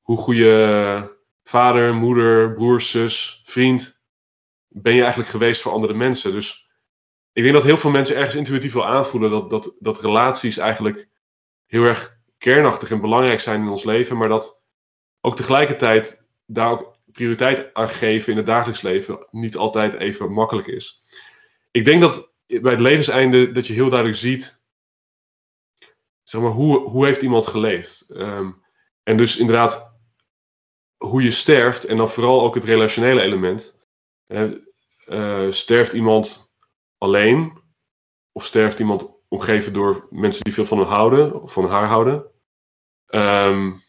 hoe 0.00 0.16
goede 0.16 1.16
vader, 1.42 1.94
moeder, 1.94 2.52
broer, 2.52 2.80
zus, 2.80 3.40
vriend 3.44 4.00
ben 4.68 4.94
je 4.94 5.00
eigenlijk 5.00 5.30
geweest 5.30 5.60
voor 5.60 5.72
andere 5.72 5.94
mensen. 5.94 6.32
Dus 6.32 6.70
ik 7.32 7.42
denk 7.42 7.54
dat 7.54 7.64
heel 7.64 7.78
veel 7.78 7.90
mensen 7.90 8.16
ergens 8.16 8.34
intuïtief 8.34 8.72
wel 8.72 8.86
aanvoelen 8.86 9.30
dat, 9.30 9.50
dat, 9.50 9.76
dat 9.78 10.00
relaties 10.00 10.56
eigenlijk 10.56 11.08
heel 11.66 11.84
erg 11.84 12.18
kernachtig 12.38 12.90
en 12.90 13.00
belangrijk 13.00 13.40
zijn 13.40 13.60
in 13.60 13.68
ons 13.68 13.84
leven, 13.84 14.16
maar 14.16 14.28
dat 14.28 14.64
ook 15.20 15.36
tegelijkertijd 15.36 16.28
daar 16.46 16.70
ook 16.70 16.96
prioriteit 17.12 17.74
aan 17.74 17.88
geven 17.88 18.30
in 18.30 18.36
het 18.36 18.46
dagelijks 18.46 18.82
leven 18.82 19.26
niet 19.30 19.56
altijd 19.56 19.94
even 19.94 20.32
makkelijk 20.32 20.66
is. 20.66 21.02
Ik 21.70 21.84
denk 21.84 22.00
dat 22.00 22.32
bij 22.46 22.72
het 22.72 22.80
levenseinde 22.80 23.52
dat 23.52 23.66
je 23.66 23.72
heel 23.72 23.88
duidelijk 23.88 24.20
ziet 24.20 24.55
zeg 26.28 26.40
maar, 26.40 26.50
hoe, 26.50 26.78
hoe 26.78 27.04
heeft 27.04 27.22
iemand 27.22 27.46
geleefd? 27.46 28.10
Um, 28.10 28.62
en 29.02 29.16
dus 29.16 29.36
inderdaad, 29.36 29.98
hoe 30.96 31.22
je 31.22 31.30
sterft 31.30 31.84
en 31.84 31.96
dan 31.96 32.08
vooral 32.08 32.42
ook 32.42 32.54
het 32.54 32.64
relationele 32.64 33.20
element. 33.20 33.76
Uh, 35.06 35.50
sterft 35.50 35.92
iemand 35.92 36.56
alleen? 36.98 37.58
Of 38.32 38.44
sterft 38.44 38.78
iemand 38.78 39.14
omgeven 39.28 39.72
door 39.72 40.06
mensen 40.10 40.44
die 40.44 40.52
veel 40.52 40.64
van 40.64 40.78
hem 40.78 40.86
houden 40.86 41.42
of 41.42 41.52
van 41.52 41.68
haar 41.68 41.86
houden? 41.86 42.30
Um, 43.06 43.80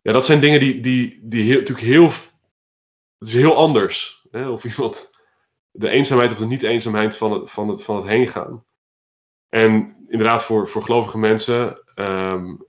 ja, 0.00 0.12
dat 0.12 0.24
zijn 0.24 0.40
dingen 0.40 0.60
die, 0.60 0.80
die, 0.80 1.20
die 1.22 1.42
heel, 1.42 1.58
natuurlijk 1.58 1.86
heel. 1.86 2.04
Het 3.18 3.28
is 3.28 3.34
heel 3.34 3.56
anders. 3.56 4.26
Hè? 4.30 4.48
Of 4.48 4.64
iemand 4.76 5.10
de 5.70 5.88
eenzaamheid 5.88 6.32
of 6.32 6.38
de 6.38 6.46
niet-eenzaamheid 6.46 7.16
van 7.16 7.32
het, 7.32 7.50
van, 7.50 7.68
het, 7.68 7.82
van 7.82 7.96
het 7.96 8.06
heen 8.06 8.28
gaan. 8.28 8.64
En 9.48 10.03
inderdaad, 10.14 10.44
voor, 10.44 10.68
voor 10.68 10.82
gelovige 10.82 11.18
mensen, 11.18 11.82
um, 11.94 12.66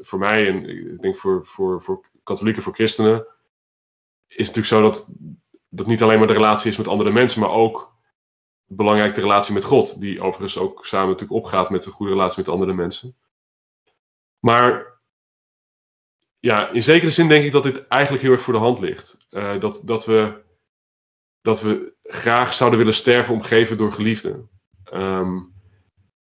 voor 0.00 0.18
mij 0.18 0.48
en 0.48 0.68
ik 0.92 1.00
denk 1.00 1.16
voor, 1.16 1.46
voor, 1.46 1.82
voor 1.82 2.00
katholieken, 2.22 2.62
voor 2.62 2.74
christenen, 2.74 3.26
is 4.26 4.46
het 4.46 4.56
natuurlijk 4.56 4.66
zo 4.66 4.82
dat 4.82 5.12
dat 5.68 5.86
niet 5.86 6.02
alleen 6.02 6.18
maar 6.18 6.26
de 6.26 6.32
relatie 6.32 6.70
is 6.70 6.76
met 6.76 6.88
andere 6.88 7.10
mensen, 7.10 7.40
maar 7.40 7.50
ook 7.50 7.96
belangrijk 8.66 9.14
de 9.14 9.20
relatie 9.20 9.54
met 9.54 9.64
God. 9.64 10.00
Die 10.00 10.20
overigens 10.20 10.58
ook 10.58 10.86
samen 10.86 11.08
natuurlijk 11.08 11.44
opgaat 11.44 11.70
met 11.70 11.84
een 11.84 11.92
goede 11.92 12.12
relatie 12.12 12.38
met 12.38 12.48
andere 12.48 12.74
mensen. 12.74 13.16
Maar 14.38 14.86
ja, 16.38 16.68
in 16.68 16.82
zekere 16.82 17.10
zin 17.10 17.28
denk 17.28 17.44
ik 17.44 17.52
dat 17.52 17.62
dit 17.62 17.86
eigenlijk 17.86 18.22
heel 18.22 18.32
erg 18.32 18.42
voor 18.42 18.52
de 18.52 18.58
hand 18.58 18.78
ligt. 18.78 19.26
Uh, 19.30 19.60
dat, 19.60 19.80
dat, 19.84 20.04
we, 20.04 20.42
dat 21.40 21.60
we 21.60 21.94
graag 22.02 22.52
zouden 22.52 22.78
willen 22.78 22.94
sterven 22.94 23.34
omgeven 23.34 23.76
door 23.76 23.92
geliefden. 23.92 24.50
Um, 24.92 25.56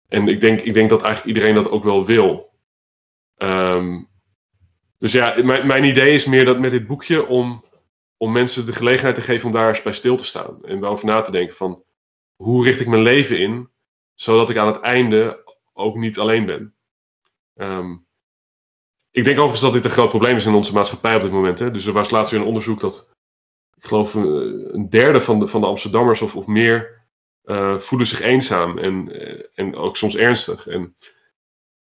en 0.09 0.29
ik 0.29 0.41
denk, 0.41 0.61
ik 0.61 0.75
denk 0.75 0.91
dat 0.91 1.03
eigenlijk 1.03 1.37
iedereen 1.37 1.63
dat 1.63 1.71
ook 1.71 1.85
wel 1.85 2.05
wil. 2.05 2.51
Um, 3.37 4.09
dus 4.99 5.13
ja, 5.13 5.35
mijn, 5.43 5.67
mijn 5.67 5.85
idee 5.85 6.15
is 6.15 6.25
meer 6.25 6.45
dat 6.45 6.59
met 6.59 6.71
dit 6.71 6.87
boekje 6.87 7.27
om, 7.27 7.65
om 8.17 8.33
mensen 8.33 8.67
de 8.67 8.73
gelegenheid 8.73 9.15
te 9.15 9.21
geven 9.21 9.47
om 9.47 9.53
daar 9.53 9.69
eens 9.69 9.83
bij 9.83 9.93
stil 9.93 10.17
te 10.17 10.25
staan. 10.25 10.65
En 10.65 10.85
over 10.85 11.07
na 11.07 11.21
te 11.21 11.31
denken 11.31 11.57
van 11.57 11.83
hoe 12.37 12.65
richt 12.65 12.81
ik 12.81 12.87
mijn 12.87 13.03
leven 13.03 13.39
in, 13.39 13.71
zodat 14.15 14.51
ik 14.51 14.57
aan 14.57 14.67
het 14.67 14.81
einde 14.81 15.53
ook 15.73 15.97
niet 15.97 16.19
alleen 16.19 16.47
ben. 16.47 16.75
Um, 17.55 18.07
ik 19.11 19.25
denk 19.25 19.37
overigens 19.37 19.61
dat 19.61 19.73
dit 19.73 19.85
een 19.85 19.91
groot 19.91 20.09
probleem 20.09 20.37
is 20.37 20.47
in 20.47 20.55
onze 20.55 20.73
maatschappij 20.73 21.17
op 21.17 21.23
dit 21.23 21.33
moment. 21.33 21.59
Hè? 21.59 21.71
Dus 21.71 21.87
er 21.87 21.93
was 21.93 22.11
laatst 22.11 22.31
weer 22.31 22.41
een 22.41 22.47
onderzoek 22.47 22.81
dat, 22.81 23.17
ik 23.77 23.85
geloof, 23.85 24.15
een, 24.15 24.87
derde 24.91 25.21
van 25.21 25.41
de, 25.41 25.47
van 25.47 25.61
de 25.61 25.67
Amsterdammers 25.67 26.23
of, 26.23 26.37
of 26.37 26.47
meer 26.47 26.98
uh, 27.49 27.79
voelen 27.79 28.07
zich 28.07 28.21
eenzaam 28.21 28.79
en, 28.79 29.13
eh, 29.13 29.45
en 29.55 29.77
ook 29.77 29.97
soms 29.97 30.17
ernstig. 30.17 30.67
En, 30.67 30.97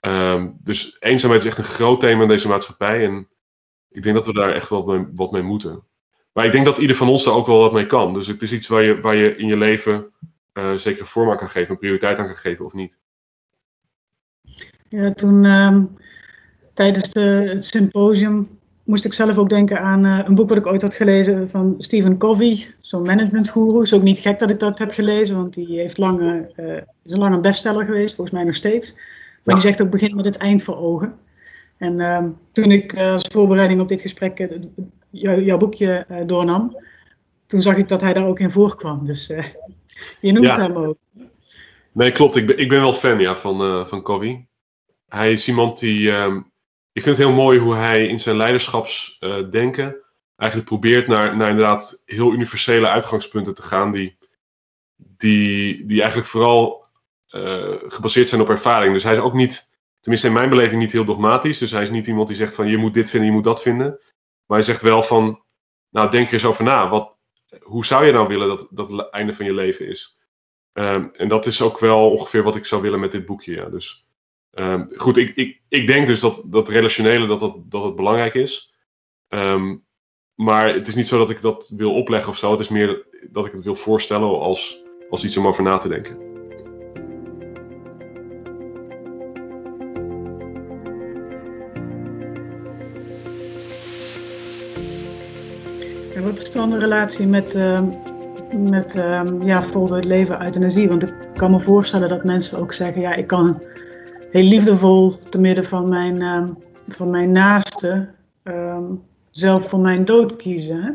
um, 0.00 0.58
dus 0.62 0.96
eenzaamheid 1.00 1.42
is 1.42 1.48
echt 1.48 1.58
een 1.58 1.64
groot 1.64 2.00
thema 2.00 2.22
in 2.22 2.28
deze 2.28 2.48
maatschappij. 2.48 3.04
En 3.04 3.28
ik 3.88 4.02
denk 4.02 4.14
dat 4.14 4.26
we 4.26 4.32
daar 4.32 4.52
echt 4.52 4.68
wat 4.68 4.86
mee, 4.86 5.06
wat 5.14 5.32
mee 5.32 5.42
moeten. 5.42 5.84
Maar 6.32 6.44
ik 6.44 6.52
denk 6.52 6.64
dat 6.64 6.78
ieder 6.78 6.96
van 6.96 7.08
ons 7.08 7.24
daar 7.24 7.34
ook 7.34 7.46
wel 7.46 7.58
wat 7.58 7.72
mee 7.72 7.86
kan. 7.86 8.14
Dus 8.14 8.26
het 8.26 8.42
is 8.42 8.52
iets 8.52 8.68
waar 8.68 8.82
je, 8.82 9.00
waar 9.00 9.16
je 9.16 9.36
in 9.36 9.46
je 9.46 9.56
leven 9.56 10.12
uh, 10.52 10.74
zeker 10.74 11.06
vorm 11.06 11.30
aan 11.30 11.36
kan 11.36 11.50
geven, 11.50 11.70
een 11.70 11.78
prioriteit 11.78 12.18
aan 12.18 12.26
kan 12.26 12.34
geven 12.34 12.64
of 12.64 12.72
niet. 12.72 12.98
Ja, 14.88 15.12
toen 15.12 15.44
uh, 15.44 15.78
tijdens 16.74 17.10
de, 17.10 17.20
het 17.20 17.64
symposium 17.64 18.57
moest 18.88 19.04
ik 19.04 19.12
zelf 19.12 19.38
ook 19.38 19.48
denken 19.48 19.80
aan 19.80 20.06
uh, 20.06 20.20
een 20.24 20.34
boek 20.34 20.48
wat 20.48 20.58
ik 20.58 20.66
ooit 20.66 20.82
had 20.82 20.94
gelezen 20.94 21.50
van 21.50 21.74
Stephen 21.78 22.18
Covey, 22.18 22.74
zo'n 22.80 23.02
managementguru. 23.02 23.82
is 23.82 23.92
ook 23.92 24.02
niet 24.02 24.18
gek 24.18 24.38
dat 24.38 24.50
ik 24.50 24.58
dat 24.58 24.78
heb 24.78 24.90
gelezen, 24.90 25.36
want 25.36 25.54
die 25.54 25.78
heeft 25.78 25.98
lang, 25.98 26.20
uh, 26.20 26.76
is 27.04 27.12
een 27.12 27.18
lange 27.18 27.40
bestseller 27.40 27.84
geweest, 27.84 28.14
volgens 28.14 28.36
mij 28.36 28.44
nog 28.44 28.54
steeds. 28.54 28.94
Maar 29.44 29.54
die 29.54 29.64
zegt 29.64 29.82
ook 29.82 29.90
begin 29.90 30.16
met 30.16 30.24
het 30.24 30.36
eind 30.36 30.62
voor 30.62 30.76
ogen. 30.76 31.14
En 31.76 32.00
ehm, 32.00 32.28
toen 32.52 32.70
ik 32.72 32.96
als 32.96 33.28
voorbereiding 33.32 33.80
op 33.80 33.88
dit 33.88 34.00
gesprek 34.00 34.48
jouw 35.10 35.56
boekje 35.56 36.06
doornam, 36.26 36.76
toen 37.46 37.62
zag 37.62 37.76
ik 37.76 37.88
dat 37.88 38.00
hij 38.00 38.12
daar 38.12 38.26
ook 38.26 38.40
in 38.40 38.50
voorkwam. 38.50 39.06
Dus 39.06 39.26
je 40.20 40.32
noemt 40.32 40.56
hem 40.56 40.76
ook. 40.76 40.96
Nee, 41.92 42.10
klopt. 42.10 42.36
Ik 42.36 42.46
ben, 42.46 42.58
ik 42.58 42.68
ben 42.68 42.80
wel 42.80 42.92
fan 42.92 43.18
ja, 43.18 43.36
van, 43.36 43.86
van 43.86 44.02
Covey. 44.02 44.46
Hij 45.08 45.32
is 45.32 45.48
iemand 45.48 45.78
die. 45.78 46.10
Um, 46.10 46.46
ik 46.98 47.04
vind 47.04 47.16
het 47.16 47.26
heel 47.26 47.34
mooi 47.34 47.58
hoe 47.58 47.74
hij 47.74 48.06
in 48.06 48.20
zijn 48.20 48.36
leiderschapsdenken 48.36 49.86
uh, 49.86 50.02
eigenlijk 50.36 50.70
probeert 50.70 51.06
naar, 51.06 51.36
naar 51.36 51.48
inderdaad 51.48 52.02
heel 52.04 52.32
universele 52.32 52.88
uitgangspunten 52.88 53.54
te 53.54 53.62
gaan, 53.62 53.92
die, 53.92 54.18
die, 54.96 55.86
die 55.86 56.00
eigenlijk 56.00 56.30
vooral 56.30 56.86
uh, 57.34 57.74
gebaseerd 57.88 58.28
zijn 58.28 58.40
op 58.40 58.48
ervaring. 58.48 58.92
Dus 58.92 59.02
hij 59.02 59.12
is 59.12 59.18
ook 59.18 59.32
niet, 59.32 59.70
tenminste 60.00 60.28
in 60.28 60.32
mijn 60.32 60.48
beleving, 60.48 60.80
niet 60.80 60.92
heel 60.92 61.04
dogmatisch. 61.04 61.58
Dus 61.58 61.70
hij 61.70 61.82
is 61.82 61.90
niet 61.90 62.06
iemand 62.06 62.28
die 62.28 62.36
zegt 62.36 62.54
van 62.54 62.68
je 62.68 62.76
moet 62.76 62.94
dit 62.94 63.10
vinden, 63.10 63.28
je 63.28 63.34
moet 63.34 63.44
dat 63.44 63.62
vinden. 63.62 63.90
Maar 64.46 64.58
hij 64.58 64.66
zegt 64.66 64.82
wel 64.82 65.02
van, 65.02 65.42
nou 65.90 66.10
denk 66.10 66.26
er 66.26 66.32
eens 66.32 66.44
over 66.44 66.64
na. 66.64 66.88
Wat, 66.88 67.16
hoe 67.62 67.86
zou 67.86 68.06
je 68.06 68.12
nou 68.12 68.28
willen 68.28 68.48
dat, 68.48 68.66
dat 68.70 68.90
het 68.90 69.10
einde 69.10 69.32
van 69.32 69.46
je 69.46 69.54
leven 69.54 69.88
is? 69.88 70.18
Um, 70.72 71.10
en 71.12 71.28
dat 71.28 71.46
is 71.46 71.62
ook 71.62 71.78
wel 71.78 72.10
ongeveer 72.10 72.42
wat 72.42 72.56
ik 72.56 72.64
zou 72.64 72.82
willen 72.82 73.00
met 73.00 73.12
dit 73.12 73.26
boekje. 73.26 73.54
Ja. 73.54 73.68
Dus 73.68 74.07
Um, 74.60 74.86
goed, 74.96 75.16
ik, 75.16 75.30
ik, 75.34 75.60
ik 75.68 75.86
denk 75.86 76.06
dus 76.06 76.20
dat 76.20 76.42
dat 76.46 76.68
relationele 76.68 77.26
dat, 77.26 77.40
dat, 77.40 77.56
dat 77.70 77.96
belangrijk 77.96 78.34
is. 78.34 78.74
Um, 79.28 79.86
maar 80.34 80.74
het 80.74 80.86
is 80.86 80.94
niet 80.94 81.06
zo 81.06 81.18
dat 81.18 81.30
ik 81.30 81.40
dat 81.42 81.72
wil 81.76 81.94
opleggen 81.94 82.28
of 82.28 82.38
zo. 82.38 82.50
Het 82.50 82.60
is 82.60 82.68
meer 82.68 83.06
dat 83.30 83.46
ik 83.46 83.52
het 83.52 83.64
wil 83.64 83.74
voorstellen 83.74 84.40
als, 84.40 84.84
als 85.10 85.24
iets 85.24 85.36
om 85.36 85.46
over 85.46 85.62
na 85.62 85.78
te 85.78 85.88
denken. 85.88 86.26
En 96.14 96.22
wat 96.22 96.42
is 96.42 96.50
dan 96.50 96.70
de 96.70 96.78
relatie 96.78 97.26
met, 97.26 97.54
uh, 97.54 97.80
met 98.56 98.96
uh, 98.96 99.22
ja, 99.40 99.64
het 99.94 100.04
leven 100.04 100.42
euthanasie? 100.42 100.88
Want 100.88 101.02
ik 101.02 101.14
kan 101.34 101.50
me 101.50 101.60
voorstellen 101.60 102.08
dat 102.08 102.24
mensen 102.24 102.58
ook 102.58 102.72
zeggen, 102.72 103.00
ja, 103.00 103.14
ik 103.14 103.26
kan 103.26 103.62
heel 104.38 104.48
liefdevol 104.48 105.18
te 105.28 105.38
midden 105.38 105.64
van 105.64 105.88
mijn, 105.88 106.20
uh, 106.20 106.48
van 106.88 107.10
mijn 107.10 107.32
naaste 107.32 108.14
uh, 108.44 108.90
zelf 109.30 109.68
voor 109.68 109.80
mijn 109.80 110.04
dood 110.04 110.36
kiezen. 110.36 110.82
Hè? 110.82 110.92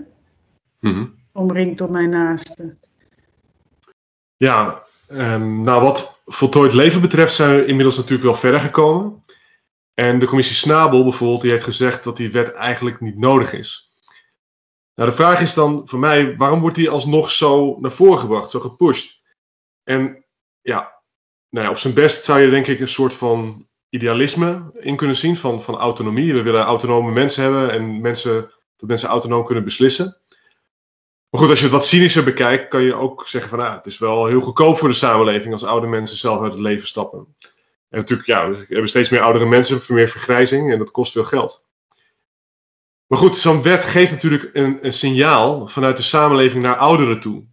Mm 0.90 1.22
Omringd 1.32 1.78
door 1.78 1.92
mijn 1.92 2.10
naaste. 2.10 2.78
Ja, 4.36 4.84
um, 5.08 5.62
nou 5.62 5.82
wat 5.82 6.22
voltooid 6.26 6.74
leven 6.74 7.02
betreft 7.02 7.36
zijn 7.36 7.56
we 7.56 7.66
inmiddels 7.66 7.96
natuurlijk 7.96 8.24
wel 8.24 8.36
verder 8.36 8.60
gekomen. 8.60 9.24
En 9.94 10.20
de 10.20 10.26
commissie 10.26 10.56
Snabel 10.56 11.04
bijvoorbeeld, 11.04 11.42
die 11.42 11.52
heeft 11.52 11.64
gezegd 11.64 12.04
dat 12.04 12.18
die 12.18 12.32
wet 12.32 12.54
eigenlijk 12.54 13.02
niet 13.02 13.18
nodig 13.18 13.54
is. 13.54 13.92
Nou, 14.96 15.10
de 15.10 15.16
vraag 15.16 15.42
is 15.42 15.54
dan 15.54 15.82
voor 15.86 16.00
mij, 16.00 16.38
waarom 16.38 16.60
wordt 16.60 16.76
die 16.76 16.90
alsnog 16.90 17.32
zo 17.32 17.78
naar 17.80 17.92
voren 17.92 18.20
gebracht, 18.20 18.50
zo 18.50 18.60
gepusht? 18.60 19.24
En 19.84 20.26
ja, 20.62 20.93
nou 21.54 21.70
op 21.70 21.78
zijn 21.78 21.94
best 21.94 22.24
zou 22.24 22.40
je 22.40 22.50
denk 22.50 22.68
ik 22.68 22.80
een 22.80 22.88
soort 22.88 23.14
van 23.14 23.68
idealisme 23.90 24.72
in 24.80 24.96
kunnen 24.96 25.16
zien 25.16 25.38
van, 25.38 25.62
van 25.62 25.76
autonomie. 25.76 26.34
We 26.34 26.42
willen 26.42 26.64
autonome 26.64 27.12
mensen 27.12 27.44
hebben 27.44 27.72
en 27.72 28.02
mensen, 28.02 28.52
dat 28.78 28.90
mensen 28.90 29.10
autonoom 29.10 29.46
kunnen 29.46 29.64
beslissen. 29.64 30.18
Maar 31.30 31.42
goed, 31.42 31.50
als 31.50 31.58
je 31.58 31.66
het 31.66 31.74
wat 31.74 31.86
cynischer 31.86 32.24
bekijkt, 32.24 32.68
kan 32.68 32.82
je 32.82 32.96
ook 32.96 33.28
zeggen 33.28 33.50
van 33.50 33.60
nou, 33.60 33.78
het 33.78 33.86
is 33.86 33.98
wel 33.98 34.26
heel 34.26 34.42
goedkoop 34.42 34.78
voor 34.78 34.88
de 34.88 34.94
samenleving 34.94 35.54
als 35.54 35.64
oude 35.64 35.88
mensen 35.88 36.18
zelf 36.18 36.42
uit 36.42 36.52
het 36.52 36.62
leven 36.62 36.88
stappen. 36.88 37.36
En 37.90 38.00
natuurlijk, 38.00 38.28
ja, 38.28 38.50
we 38.50 38.66
hebben 38.70 38.90
steeds 38.90 39.10
meer 39.10 39.22
oudere 39.22 39.46
mensen, 39.46 39.82
meer 39.88 40.10
vergrijzing 40.10 40.72
en 40.72 40.78
dat 40.78 40.92
kost 40.92 41.12
veel 41.12 41.24
geld. 41.24 41.68
Maar 43.08 43.20
goed, 43.20 43.38
zo'n 43.38 43.62
wet 43.62 43.84
geeft 43.84 44.12
natuurlijk 44.12 44.50
een, 44.54 44.86
een 44.86 44.94
signaal 44.94 45.68
vanuit 45.68 45.98
de 45.98 46.04
samenleving 46.04 46.64
naar 46.64 46.78
ouderen 46.78 47.20
toe. 47.20 47.46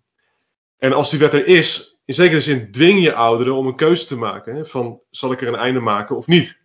En 0.78 0.92
als 0.92 1.10
die 1.10 1.18
wet 1.18 1.34
er 1.34 1.46
is, 1.46 1.89
in 2.11 2.16
zekere 2.16 2.40
zin 2.40 2.70
dwing 2.70 3.03
je 3.03 3.14
ouderen 3.14 3.55
om 3.55 3.66
een 3.66 3.77
keuze 3.77 4.07
te 4.07 4.16
maken. 4.16 4.55
Hè, 4.55 4.64
van 4.64 5.01
zal 5.11 5.33
ik 5.33 5.40
er 5.40 5.49
een 5.49 5.55
einde 5.55 5.81
maken 5.81 6.16
of 6.16 6.27
niet? 6.27 6.61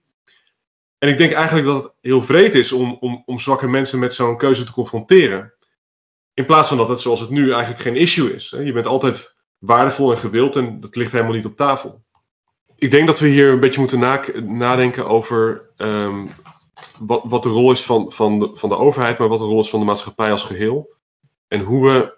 En 0.98 1.10
ik 1.10 1.18
denk 1.18 1.32
eigenlijk 1.32 1.66
dat 1.66 1.84
het 1.84 1.92
heel 2.02 2.22
vreed 2.22 2.56
is 2.56 2.72
om, 2.72 2.98
om, 3.00 3.24
om 3.26 3.40
zwakke 3.40 3.68
mensen 3.68 4.00
met 4.00 4.14
zo'n 4.14 4.38
keuze 4.38 4.64
te 4.64 4.72
confronteren. 4.72 5.54
In 6.34 6.46
plaats 6.46 6.68
van 6.68 6.78
dat 6.78 6.90
het 6.90 7.00
zoals 7.00 7.20
het 7.20 7.30
nu 7.30 7.52
eigenlijk 7.52 7.82
geen 7.82 7.96
issue 7.96 8.34
is. 8.34 8.52
Hè. 8.52 8.60
Je 8.60 8.72
bent 8.72 8.86
altijd 8.86 9.44
waardevol 9.58 10.12
en 10.12 10.18
gewild 10.18 10.56
en 10.56 10.80
dat 10.80 10.96
ligt 10.96 11.12
helemaal 11.12 11.34
niet 11.34 11.46
op 11.46 11.58
tafel. 11.58 12.04
Ik 12.76 12.92
denk 12.92 13.08
dat 13.08 13.20
we 13.20 13.28
hier 13.28 13.52
een 13.52 13.60
beetje 13.60 13.80
moeten 13.80 14.28
nadenken 14.44 15.08
over 15.08 15.70
um, 15.78 16.30
wat, 17.00 17.22
wat 17.24 17.44
de 17.44 17.50
rol 17.50 17.72
is 17.72 17.84
van, 17.84 18.12
van, 18.12 18.40
de, 18.40 18.50
van 18.54 18.70
de 18.70 18.78
overheid, 18.78 19.18
maar 19.18 19.28
wat 19.28 19.40
de 19.40 19.46
rol 19.46 19.60
is 19.60 19.70
van 19.70 19.80
de 19.80 19.86
maatschappij 19.86 20.32
als 20.32 20.44
geheel. 20.44 20.94
En 21.48 21.62
hoe 21.62 21.86
we, 21.86 22.18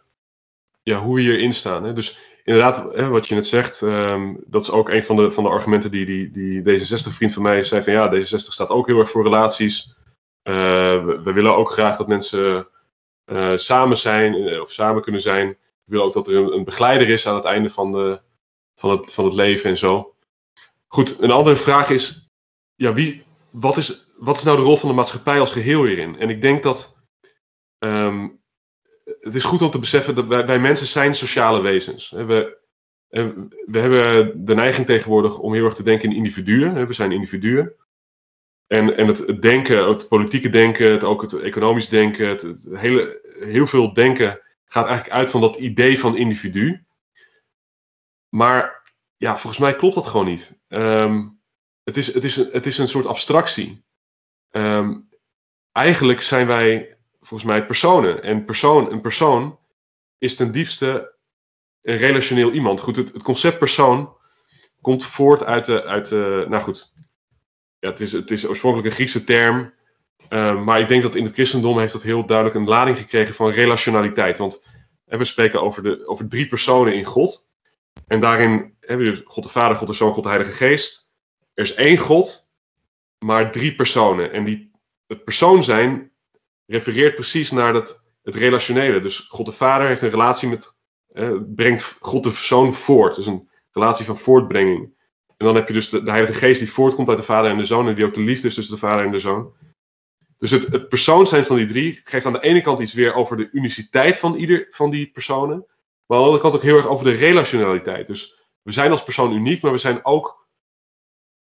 ja, 0.84 1.00
hoe 1.00 1.16
we 1.16 1.22
hierin 1.22 1.54
staan. 1.54 1.84
Hè. 1.84 1.94
Dus 1.94 2.26
inderdaad, 2.48 2.96
wat 3.10 3.28
je 3.28 3.36
net 3.36 3.46
zegt, 3.46 3.82
um, 3.82 4.44
dat 4.46 4.62
is 4.62 4.72
ook 4.72 4.90
een 4.90 5.04
van 5.04 5.16
de, 5.16 5.32
van 5.32 5.44
de 5.44 5.50
argumenten 5.50 5.92
die, 5.92 6.06
die, 6.06 6.32
die 6.32 6.62
D66-vriend 6.62 7.34
van 7.34 7.42
mij 7.42 7.64
zei 7.64 7.84
van 7.84 7.94
ja, 7.94 8.14
D66 8.14 8.22
staat 8.22 8.70
ook 8.70 8.88
heel 8.88 9.00
erg 9.00 9.10
voor 9.10 9.24
relaties. 9.24 9.96
Uh, 10.44 11.06
we, 11.06 11.32
willen 11.34 11.56
ook 11.56 11.72
graag 11.72 11.98
dat 11.98 12.08
mensen 12.08 12.68
uh, 13.26 13.58
samen 13.58 13.98
zijn 13.98 14.34
eh, 14.34 14.62
of 14.62 14.72
samen 14.72 15.02
kunnen 15.02 15.22
zijn. 15.22 15.48
We 15.48 15.56
willen 15.86 16.06
ook 16.06 16.14
dat 16.14 16.28
er 16.28 16.36
een, 16.36 16.54
een, 16.54 16.64
begeleider 16.64 17.10
is 17.10 17.28
aan 17.28 17.36
het 17.36 17.46
einde 17.46 17.70
van, 17.70 17.92
de, 17.92 18.22
van, 18.76 18.90
het, 18.90 19.14
van 19.14 19.26
het 19.26 19.34
leven 19.34 19.70
en 19.70 19.78
zo. 19.78 20.16
Goed, 20.88 21.22
een 21.22 21.32
andere 21.32 21.56
vraag 21.56 21.90
is, 21.90 22.30
ja, 22.76 22.94
wie, 22.94 23.24
wat, 23.50 23.78
is, 23.78 24.06
wat 24.18 24.38
is 24.38 24.44
nou 24.44 24.58
de 24.58 24.64
rol 24.64 24.78
van 24.78 24.90
de 24.90 24.96
maatschappij 24.96 25.40
als 25.40 25.52
geheel 25.52 25.86
hierin? 25.86 26.20
En 26.20 26.30
ik 26.30 26.42
denk 26.42 26.64
dat 26.64 26.98
um, 27.80 28.37
het 29.20 29.36
is 29.36 29.44
goed 29.44 29.62
om 29.62 29.70
te 29.70 29.80
beseffen 29.80 30.16
dat 30.16 30.46
wij, 30.46 30.60
mensen 30.60 30.88
zijn 30.88 31.16
sociale 31.16 31.62
wezens. 31.62 32.10
We, 32.10 32.58
we 33.66 33.80
hebben 33.80 34.46
de 34.46 34.56
neiging 34.56 34.86
tegenwoordig 34.86 35.40
om 35.40 35.54
heel 35.54 35.66
erg 35.66 35.76
te 35.76 35.84
denken 35.84 36.10
in 36.10 36.16
individuen. 36.16 36.88
We 36.88 36.94
zijn 36.94 37.12
individuen. 37.12 37.74
En, 38.68 38.98
en 38.98 39.08
het, 39.08 39.42
denken, 39.42 39.88
het 39.90 40.08
politieke 40.08 40.50
denken, 40.50 40.92
het, 40.92 41.04
ook 41.04 41.22
het 41.22 41.34
economisch 41.34 41.90
denken, 41.90 42.28
het, 42.28 42.68
hele, 42.70 43.22
heel 43.40 43.68
veel 43.68 43.94
denken 43.94 44.42
gaat 44.66 44.86
eigenlijk 44.86 45.18
uit 45.18 45.30
van 45.30 45.42
dat 45.42 45.56
idee 45.56 46.00
van 46.00 46.18
individu. 46.18 46.86
Maar 48.30 48.92
ja, 49.18 49.38
volgens 49.38 49.62
mij 49.62 49.76
klopt 49.76 49.96
dat 49.96 50.08
gewoon 50.08 50.26
niet. 50.26 50.60
Het, 51.84 51.98
is, 51.98 52.14
het, 52.14 52.24
is, 52.24 52.36
het 52.36 52.66
is 52.66 52.78
een 52.78 52.88
soort 52.88 53.06
abstractie. 53.06 53.86
Um, 54.52 55.10
eigenlijk 55.72 56.22
zijn 56.22 56.48
wij 56.48 56.97
volgens 57.28 57.50
mij 57.50 57.66
personen. 57.66 58.24
En 58.24 58.46
persoon, 58.46 58.92
een 58.92 59.02
persoon 59.02 59.60
is 60.18 60.36
ten 60.36 60.52
diepste 60.52 61.16
een 61.82 61.98
relationeel 61.98 62.52
iemand. 62.52 62.80
Goed, 62.80 62.96
het, 62.96 63.14
het 63.14 63.24
concept 63.24 63.58
persoon 63.58 64.16
komt 64.82 65.06
voort 65.06 65.44
uit 65.44 65.66
de, 65.66 65.84
uit 65.84 66.10
de 66.10 66.46
nou 66.50 66.64
goed, 66.64 66.94
ja, 67.80 67.90
het, 67.90 68.00
is, 68.00 68.12
het 68.12 68.32
is 68.32 68.48
oorspronkelijk 68.48 68.90
een 68.90 68.96
Griekse 68.96 69.24
term, 69.24 69.74
uh, 70.30 70.64
maar 70.64 70.80
ik 70.80 70.88
denk 70.88 71.02
dat 71.02 71.16
in 71.16 71.24
het 71.24 71.34
christendom 71.34 71.80
heeft 71.80 71.94
dat 71.94 72.04
heel 72.04 72.26
duidelijk 72.26 72.58
een 72.58 72.68
lading 72.68 72.98
gekregen 72.98 73.36
van 73.36 73.50
relationaliteit. 73.50 74.38
Want 74.38 74.66
we 75.06 75.26
spreken 75.26 75.62
over, 75.62 75.84
de, 75.84 76.08
over 76.08 76.28
drie 76.28 76.48
personen 76.48 76.94
in 76.94 77.06
God. 77.06 77.50
En 78.08 78.20
daarin 78.20 78.76
hebben 78.80 79.12
we 79.12 79.22
God 79.26 79.44
de 79.44 79.50
Vader, 79.50 79.78
God 79.78 79.88
de 79.88 79.94
Zoon, 79.94 80.14
God 80.14 80.24
de 80.24 80.30
Heilige 80.30 80.52
Geest. 80.52 81.14
Er 81.54 81.64
is 81.64 81.74
één 81.74 81.98
God, 81.98 82.52
maar 83.26 83.52
drie 83.52 83.76
personen. 83.76 84.32
En 84.32 84.44
die, 84.44 84.72
het 85.08 85.24
persoon 85.24 85.64
zijn 85.64 86.12
refereert 86.68 87.16
precies 87.16 87.52
naar 87.52 87.74
dat, 87.74 88.06
het 88.24 88.36
relationele. 88.36 89.00
Dus 89.00 89.20
God 89.20 89.46
de 89.46 89.52
Vader 89.52 89.88
heeft 89.88 90.02
een 90.02 90.10
relatie 90.10 90.50
met, 90.50 90.76
brengt 91.56 91.98
God 92.00 92.24
de 92.24 92.30
Zoon 92.30 92.74
voort. 92.74 93.16
Dus 93.16 93.26
een 93.26 93.50
relatie 93.72 94.06
van 94.06 94.18
voortbrenging. 94.18 94.96
En 95.38 95.46
dan 95.46 95.56
heb 95.56 95.68
je 95.68 95.74
dus 95.74 95.90
de, 95.90 96.04
de, 96.04 96.10
Heilige 96.10 96.34
Geest 96.34 96.60
die 96.60 96.72
voortkomt 96.72 97.10
uit 97.10 97.18
de 97.18 97.24
Vader 97.24 97.52
en 97.52 97.58
de 97.58 97.66
Zoon. 97.66 97.88
En 97.88 97.96
die 97.96 98.06
ook 98.06 98.14
de 98.14 98.22
liefde 98.22 98.48
is 98.48 98.54
tussen 98.54 98.74
de 98.74 98.80
Vader 98.80 99.06
en 99.06 99.12
de 99.12 99.20
Zoon. 99.20 99.54
Dus 100.38 100.52
het, 100.52 100.68
het 100.68 100.90
persoon 100.90 101.28
zijn 101.28 101.46
van 101.46 101.56
die 101.56 101.68
drie 101.68 102.02
geeft 102.04 102.26
aan 102.26 102.34
de 102.34 102.44
ene 102.44 102.62
kant 102.62 102.80
iets 102.80 102.94
weer 102.94 103.14
over 103.14 103.38
de 103.38 103.50
uniciteit 103.52 104.20
van 104.20 104.36
ieder 104.36 104.66
van 104.70 104.90
die 104.90 105.12
personen. 105.12 105.66
Maar 106.06 106.18
aan 106.18 106.24
de 106.24 106.30
andere 106.30 106.42
kant 106.42 106.56
ook 106.56 106.62
heel 106.62 106.76
erg 106.76 106.88
over 106.88 107.06
de 107.06 107.16
relationaliteit. 107.16 108.08
Dus 108.08 108.36
we 108.62 108.72
zijn 108.72 108.92
als 108.92 109.04
persoon 109.04 109.34
uniek, 109.34 109.62
maar 109.62 109.72
we 109.72 109.78
zijn 109.78 110.06
ook 110.06 110.48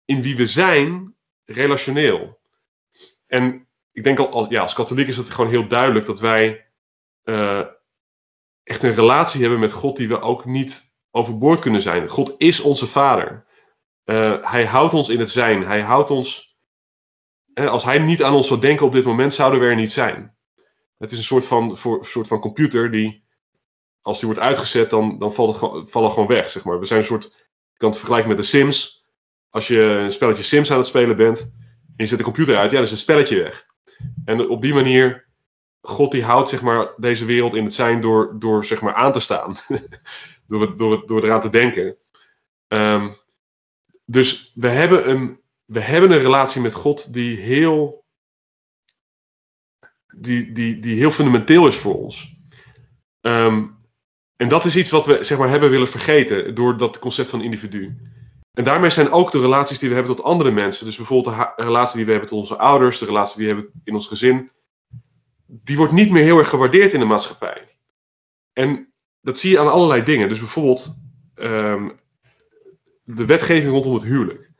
in 0.04 0.22
wie 0.22 0.36
we 0.36 0.46
zijn 0.46 1.16
relationeel. 1.44 2.40
En 3.26 3.68
ik 3.92 4.04
denk 4.04 4.18
al, 4.18 4.50
ja, 4.50 4.60
als 4.60 4.74
katholiek 4.74 5.08
is 5.08 5.16
het 5.16 5.30
gewoon 5.30 5.50
heel 5.50 5.68
duidelijk 5.68 6.06
dat 6.06 6.20
wij 6.20 6.66
uh, 7.24 7.66
echt 8.62 8.82
een 8.82 8.94
relatie 8.94 9.40
hebben 9.40 9.60
met 9.60 9.72
God 9.72 9.96
die 9.96 10.08
we 10.08 10.20
ook 10.20 10.44
niet 10.44 10.94
overboord 11.10 11.60
kunnen 11.60 11.80
zijn. 11.80 12.08
God 12.08 12.34
is 12.38 12.60
onze 12.60 12.86
vader. 12.86 13.46
Uh, 14.04 14.50
hij 14.50 14.66
houdt 14.66 14.94
ons 14.94 15.08
in 15.08 15.18
het 15.18 15.30
zijn. 15.30 15.62
Hij 15.62 15.80
houdt 15.80 16.10
ons. 16.10 16.58
Als 17.54 17.84
hij 17.84 17.98
niet 17.98 18.22
aan 18.22 18.34
ons 18.34 18.46
zou 18.46 18.60
denken 18.60 18.86
op 18.86 18.92
dit 18.92 19.04
moment, 19.04 19.34
zouden 19.34 19.60
we 19.60 19.66
er 19.66 19.76
niet 19.76 19.92
zijn. 19.92 20.36
Het 20.98 21.10
is 21.10 21.18
een 21.18 21.24
soort 21.24 21.46
van, 21.46 21.76
voor, 21.76 22.04
soort 22.04 22.26
van 22.26 22.40
computer 22.40 22.90
die, 22.90 23.24
als 24.00 24.18
die 24.18 24.28
wordt 24.28 24.44
uitgezet, 24.44 24.90
dan, 24.90 25.18
dan 25.18 25.32
valt 25.32 25.48
het 25.48 25.58
gewoon, 25.58 25.88
vallen 25.88 26.10
gewoon 26.10 26.28
weg. 26.28 26.50
Zeg 26.50 26.64
maar. 26.64 26.78
We 26.78 26.86
zijn 26.86 27.00
een 27.00 27.06
soort. 27.06 27.24
Ik 27.24 27.86
kan 27.86 27.88
het 27.88 27.98
vergelijken 27.98 28.28
met 28.28 28.38
de 28.38 28.44
Sims. 28.44 29.06
Als 29.48 29.68
je 29.68 29.80
een 29.80 30.12
spelletje 30.12 30.42
Sims 30.42 30.70
aan 30.70 30.76
het 30.76 30.86
spelen 30.86 31.16
bent 31.16 31.40
en 31.40 31.94
je 31.96 32.06
zet 32.06 32.18
de 32.18 32.24
computer 32.24 32.56
uit, 32.56 32.70
ja, 32.70 32.76
dan 32.76 32.84
is 32.84 32.90
het 32.90 33.00
spelletje 33.00 33.42
weg. 33.42 33.69
En 34.24 34.48
op 34.48 34.60
die 34.60 34.74
manier, 34.74 35.28
God 35.80 36.12
die 36.12 36.24
houdt 36.24 36.48
zeg 36.48 36.62
maar, 36.62 36.92
deze 36.96 37.24
wereld 37.24 37.54
in 37.54 37.64
het 37.64 37.74
zijn 37.74 38.00
door, 38.00 38.38
door 38.38 38.64
zeg 38.64 38.80
maar, 38.80 38.94
aan 38.94 39.12
te 39.12 39.20
staan. 39.20 39.56
door, 40.46 40.76
door, 40.76 41.06
door 41.06 41.24
eraan 41.24 41.40
te 41.40 41.50
denken. 41.50 41.96
Um, 42.68 43.14
dus 44.04 44.52
we 44.54 44.68
hebben, 44.68 45.10
een, 45.10 45.40
we 45.64 45.80
hebben 45.80 46.12
een 46.12 46.18
relatie 46.18 46.60
met 46.60 46.74
God 46.74 47.12
die 47.12 47.36
heel, 47.36 48.04
die, 50.16 50.52
die, 50.52 50.80
die 50.80 50.96
heel 50.96 51.10
fundamenteel 51.10 51.66
is 51.66 51.76
voor 51.76 51.94
ons. 51.94 52.38
Um, 53.20 53.78
en 54.36 54.48
dat 54.48 54.64
is 54.64 54.76
iets 54.76 54.90
wat 54.90 55.06
we 55.06 55.24
zeg 55.24 55.38
maar, 55.38 55.48
hebben 55.48 55.70
willen 55.70 55.88
vergeten 55.88 56.54
door 56.54 56.76
dat 56.76 56.98
concept 56.98 57.30
van 57.30 57.42
individu. 57.42 57.96
En 58.52 58.64
daarmee 58.64 58.90
zijn 58.90 59.10
ook 59.10 59.32
de 59.32 59.40
relaties 59.40 59.78
die 59.78 59.88
we 59.88 59.94
hebben 59.94 60.16
tot 60.16 60.24
andere 60.24 60.50
mensen, 60.50 60.84
dus 60.84 60.96
bijvoorbeeld 60.96 61.36
de 61.36 61.62
relatie 61.62 61.96
die 61.96 62.04
we 62.04 62.10
hebben 62.10 62.28
tot 62.28 62.38
onze 62.38 62.56
ouders, 62.56 62.98
de 62.98 63.04
relatie 63.04 63.38
die 63.38 63.46
we 63.46 63.54
hebben 63.54 63.80
in 63.84 63.94
ons 63.94 64.06
gezin, 64.06 64.50
die 65.46 65.76
wordt 65.76 65.92
niet 65.92 66.10
meer 66.10 66.22
heel 66.22 66.38
erg 66.38 66.48
gewaardeerd 66.48 66.92
in 66.92 67.00
de 67.00 67.06
maatschappij. 67.06 67.68
En 68.52 68.92
dat 69.20 69.38
zie 69.38 69.50
je 69.50 69.58
aan 69.58 69.70
allerlei 69.70 70.02
dingen. 70.02 70.28
Dus 70.28 70.38
bijvoorbeeld 70.38 71.00
um, 71.34 72.00
de 73.04 73.26
wetgeving 73.26 73.72
rondom 73.72 73.94
het 73.94 74.02
huwelijk. 74.02 74.50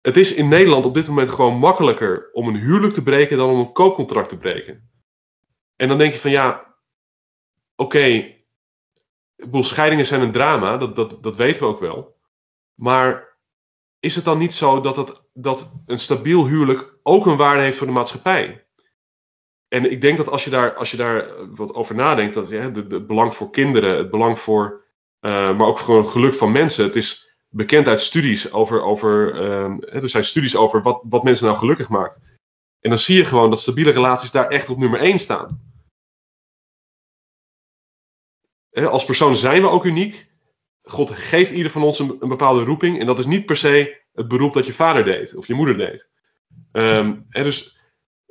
Het 0.00 0.16
is 0.16 0.34
in 0.34 0.48
Nederland 0.48 0.84
op 0.84 0.94
dit 0.94 1.06
moment 1.08 1.28
gewoon 1.28 1.58
makkelijker 1.58 2.32
om 2.32 2.48
een 2.48 2.56
huwelijk 2.56 2.94
te 2.94 3.02
breken 3.02 3.38
dan 3.38 3.50
om 3.50 3.58
een 3.58 3.72
koopcontract 3.72 4.28
te 4.28 4.36
breken. 4.36 4.90
En 5.76 5.88
dan 5.88 5.98
denk 5.98 6.12
je 6.12 6.20
van 6.20 6.30
ja, 6.30 6.76
oké, 7.76 8.34
scheidingen 9.50 10.06
zijn 10.06 10.20
een 10.20 10.32
drama, 10.32 10.76
dat, 10.76 10.96
dat, 10.96 11.18
dat 11.20 11.36
weten 11.36 11.62
we 11.62 11.68
ook 11.68 11.80
wel. 11.80 12.16
Maar 12.74 13.38
is 14.00 14.14
het 14.14 14.24
dan 14.24 14.38
niet 14.38 14.54
zo 14.54 14.80
dat, 14.80 14.96
het, 14.96 15.22
dat 15.32 15.72
een 15.86 15.98
stabiel 15.98 16.46
huwelijk 16.46 16.94
ook 17.02 17.26
een 17.26 17.36
waarde 17.36 17.62
heeft 17.62 17.76
voor 17.76 17.86
de 17.86 17.92
maatschappij? 17.92 18.64
En 19.68 19.90
ik 19.90 20.00
denk 20.00 20.16
dat 20.16 20.28
als 20.28 20.44
je 20.44 20.50
daar, 20.50 20.74
als 20.74 20.90
je 20.90 20.96
daar 20.96 21.28
wat 21.54 21.74
over 21.74 21.94
nadenkt, 21.94 22.34
dat 22.34 22.48
ja, 22.48 22.60
het 22.60 23.06
belang 23.06 23.34
voor 23.34 23.50
kinderen, 23.50 23.96
het 23.96 24.10
belang 24.10 24.38
voor, 24.38 24.84
uh, 25.20 25.56
maar 25.56 25.66
ook 25.66 25.78
voor 25.78 25.98
het 25.98 26.08
geluk 26.08 26.34
van 26.34 26.52
mensen. 26.52 26.84
Het 26.84 26.96
is 26.96 27.34
bekend 27.48 27.86
uit 27.86 28.00
studies 28.00 28.52
over, 28.52 28.82
over 28.82 29.34
uh, 29.34 30.02
er 30.02 30.08
zijn 30.08 30.24
studies 30.24 30.56
over 30.56 30.82
wat, 30.82 31.00
wat 31.08 31.22
mensen 31.22 31.46
nou 31.46 31.58
gelukkig 31.58 31.88
maakt. 31.88 32.20
En 32.80 32.90
dan 32.90 32.98
zie 32.98 33.16
je 33.16 33.24
gewoon 33.24 33.50
dat 33.50 33.60
stabiele 33.60 33.90
relaties 33.90 34.30
daar 34.30 34.48
echt 34.48 34.68
op 34.68 34.78
nummer 34.78 35.00
1 35.00 35.18
staan 35.18 35.70
als 38.72 39.04
persoon 39.04 39.36
zijn 39.36 39.62
we 39.62 39.68
ook 39.68 39.84
uniek. 39.84 40.28
God 40.82 41.10
geeft 41.10 41.50
ieder 41.50 41.72
van 41.72 41.82
ons 41.82 41.98
een, 41.98 42.18
bepaalde 42.18 42.64
roeping. 42.64 43.00
En 43.00 43.06
dat 43.06 43.18
is 43.18 43.26
niet 43.26 43.46
per 43.46 43.56
se 43.56 44.00
het 44.12 44.28
beroep 44.28 44.52
dat 44.52 44.66
je 44.66 44.72
vader 44.72 45.04
deed 45.04 45.34
of 45.34 45.46
je 45.46 45.54
moeder 45.54 45.76
deed. 45.76 46.08
Um, 46.72 47.26
dus 47.28 47.78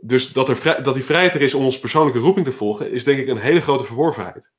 dus 0.02 0.34
dat, 0.34 0.50
er 0.50 0.84
dat 0.84 0.94
die 0.94 1.04
vrijheid 1.04 1.36
er 1.36 1.42
is 1.42 1.54
om 1.54 1.64
onze 1.64 1.80
persoonlijke 1.80 2.20
roeping 2.20 2.46
te 2.46 2.52
volgen, 2.52 2.92
is 2.92 3.04
denk 3.04 3.20
ik 3.20 3.28
een 3.28 3.38
hele 3.38 3.62
grote 3.62 3.84
verworvenheid. 3.84 4.52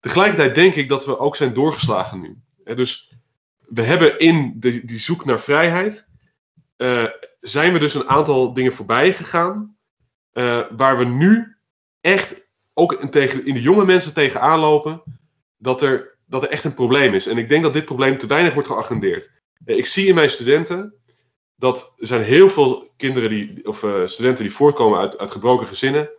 Tegelijkertijd 0.00 0.54
denk 0.54 0.74
ik 0.74 0.88
dat 0.88 1.06
we 1.06 1.18
ook 1.18 1.36
zijn 1.36 1.54
doorgeslagen 1.54 2.20
nu. 2.20 2.36
dus 2.74 3.12
we 3.58 3.82
hebben 3.82 4.18
in 4.18 4.54
de, 4.56 4.84
die 4.84 4.98
zoek 4.98 5.24
naar 5.24 5.40
vrijheid, 5.40 6.08
uh, 6.76 7.04
zijn 7.40 7.72
we 7.72 7.78
dus 7.78 7.94
een 7.94 8.08
aantal 8.08 8.52
dingen 8.52 8.72
voorbij 8.72 9.12
gegaan, 9.12 9.76
uh, 10.32 10.60
waar 10.70 10.98
we 10.98 11.04
nu 11.04 11.56
echt 12.00 12.47
ook 12.78 12.92
in, 12.92 13.10
tegen, 13.10 13.46
in 13.46 13.54
de 13.54 13.60
jonge 13.60 13.84
mensen 13.84 14.14
tegenaan 14.14 14.58
lopen 14.58 15.02
dat 15.56 15.82
er, 15.82 16.18
dat 16.26 16.42
er 16.42 16.48
echt 16.48 16.64
een 16.64 16.74
probleem 16.74 17.14
is. 17.14 17.26
En 17.26 17.38
ik 17.38 17.48
denk 17.48 17.62
dat 17.62 17.72
dit 17.72 17.84
probleem 17.84 18.18
te 18.18 18.26
weinig 18.26 18.54
wordt 18.54 18.68
geagendeerd. 18.68 19.30
Eh, 19.64 19.76
ik 19.76 19.86
zie 19.86 20.06
in 20.06 20.14
mijn 20.14 20.30
studenten 20.30 20.94
dat 21.56 21.92
er 21.96 22.06
zijn 22.06 22.22
heel 22.22 22.48
veel 22.48 22.92
kinderen 22.96 23.30
die, 23.30 23.68
of 23.68 23.82
uh, 23.82 24.06
studenten 24.06 24.44
die 24.44 24.52
voortkomen 24.52 24.98
uit, 24.98 25.18
uit 25.18 25.30
gebroken 25.30 25.66
gezinnen. 25.66 26.10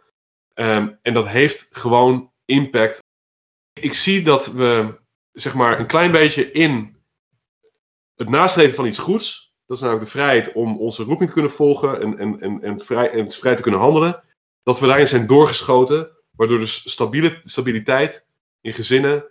Um, 0.55 0.99
en 1.01 1.13
dat 1.13 1.27
heeft 1.27 1.67
gewoon 1.71 2.31
impact. 2.45 2.99
Ik 3.81 3.93
zie 3.93 4.21
dat 4.21 4.45
we 4.45 4.99
zeg 5.31 5.53
maar 5.53 5.79
een 5.79 5.87
klein 5.87 6.11
beetje 6.11 6.51
in 6.51 6.97
het 8.15 8.29
nastreven 8.29 8.75
van 8.75 8.85
iets 8.85 8.99
goeds. 8.99 9.53
Dat 9.65 9.77
is 9.77 9.83
namelijk 9.83 10.05
de 10.05 10.17
vrijheid 10.17 10.51
om 10.53 10.77
onze 10.77 11.03
roeping 11.03 11.27
te 11.27 11.33
kunnen 11.33 11.51
volgen 11.51 12.01
en, 12.01 12.17
en, 12.17 12.39
en, 12.39 12.61
en, 12.61 12.79
vrij, 12.79 13.09
en 13.09 13.31
vrij 13.31 13.55
te 13.55 13.61
kunnen 13.61 13.79
handelen. 13.79 14.23
Dat 14.63 14.79
we 14.79 14.87
daarin 14.87 15.07
zijn 15.07 15.27
doorgeschoten 15.27 16.18
Waardoor 16.39 16.59
dus 16.59 16.89
stabiele, 16.91 17.41
stabiliteit 17.43 18.27
in 18.61 18.73
gezinnen 18.73 19.25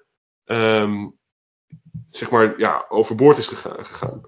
um, 0.45 1.19
zeg 2.11 2.31
maar, 2.31 2.59
ja, 2.59 2.85
overboord 2.89 3.39
is 3.39 3.47
gegaan. 3.47 4.21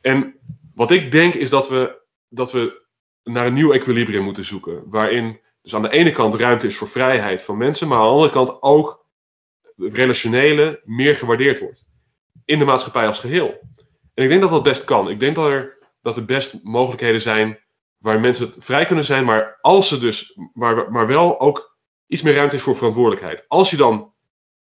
En 0.00 0.38
wat 0.74 0.90
ik 0.90 1.12
denk 1.12 1.34
is 1.34 1.50
dat 1.50 1.68
we, 1.68 2.00
dat 2.28 2.52
we 2.52 2.86
naar 3.22 3.46
een 3.46 3.54
nieuw 3.54 3.72
equilibrium 3.72 4.22
moeten 4.22 4.44
zoeken. 4.44 4.82
Waarin 4.86 5.40
dus 5.62 5.74
aan 5.74 5.82
de 5.82 5.90
ene 5.90 6.12
kant 6.12 6.34
ruimte 6.34 6.66
is 6.66 6.76
voor 6.76 6.88
vrijheid 6.88 7.42
van 7.42 7.56
mensen, 7.56 7.88
maar 7.88 7.98
aan 7.98 8.04
de 8.04 8.10
andere 8.10 8.32
kant 8.32 8.62
ook 8.62 9.06
het 9.76 9.94
relationele 9.94 10.80
meer 10.84 11.16
gewaardeerd 11.16 11.60
wordt. 11.60 11.88
In 12.44 12.58
de 12.58 12.64
maatschappij 12.64 13.06
als 13.06 13.18
geheel. 13.18 13.60
En 14.14 14.22
ik 14.22 14.28
denk 14.28 14.40
dat 14.40 14.50
dat 14.50 14.62
best 14.62 14.84
kan. 14.84 15.10
Ik 15.10 15.20
denk 15.20 15.34
dat 15.34 15.50
er, 15.50 15.78
dat 16.02 16.16
er 16.16 16.24
best 16.24 16.62
mogelijkheden 16.62 17.20
zijn 17.20 17.58
waar 17.98 18.20
mensen 18.20 18.52
vrij 18.58 18.86
kunnen 18.86 19.04
zijn, 19.04 19.24
maar 19.24 19.58
als 19.60 19.88
ze 19.88 19.98
dus, 19.98 20.38
maar, 20.52 20.90
maar 20.92 21.06
wel 21.06 21.40
ook 21.40 21.69
iets 22.10 22.22
meer 22.22 22.34
ruimte 22.34 22.56
is 22.56 22.62
voor 22.62 22.76
verantwoordelijkheid. 22.76 23.44
Als 23.48 23.70
je 23.70 23.76
dan 23.76 24.12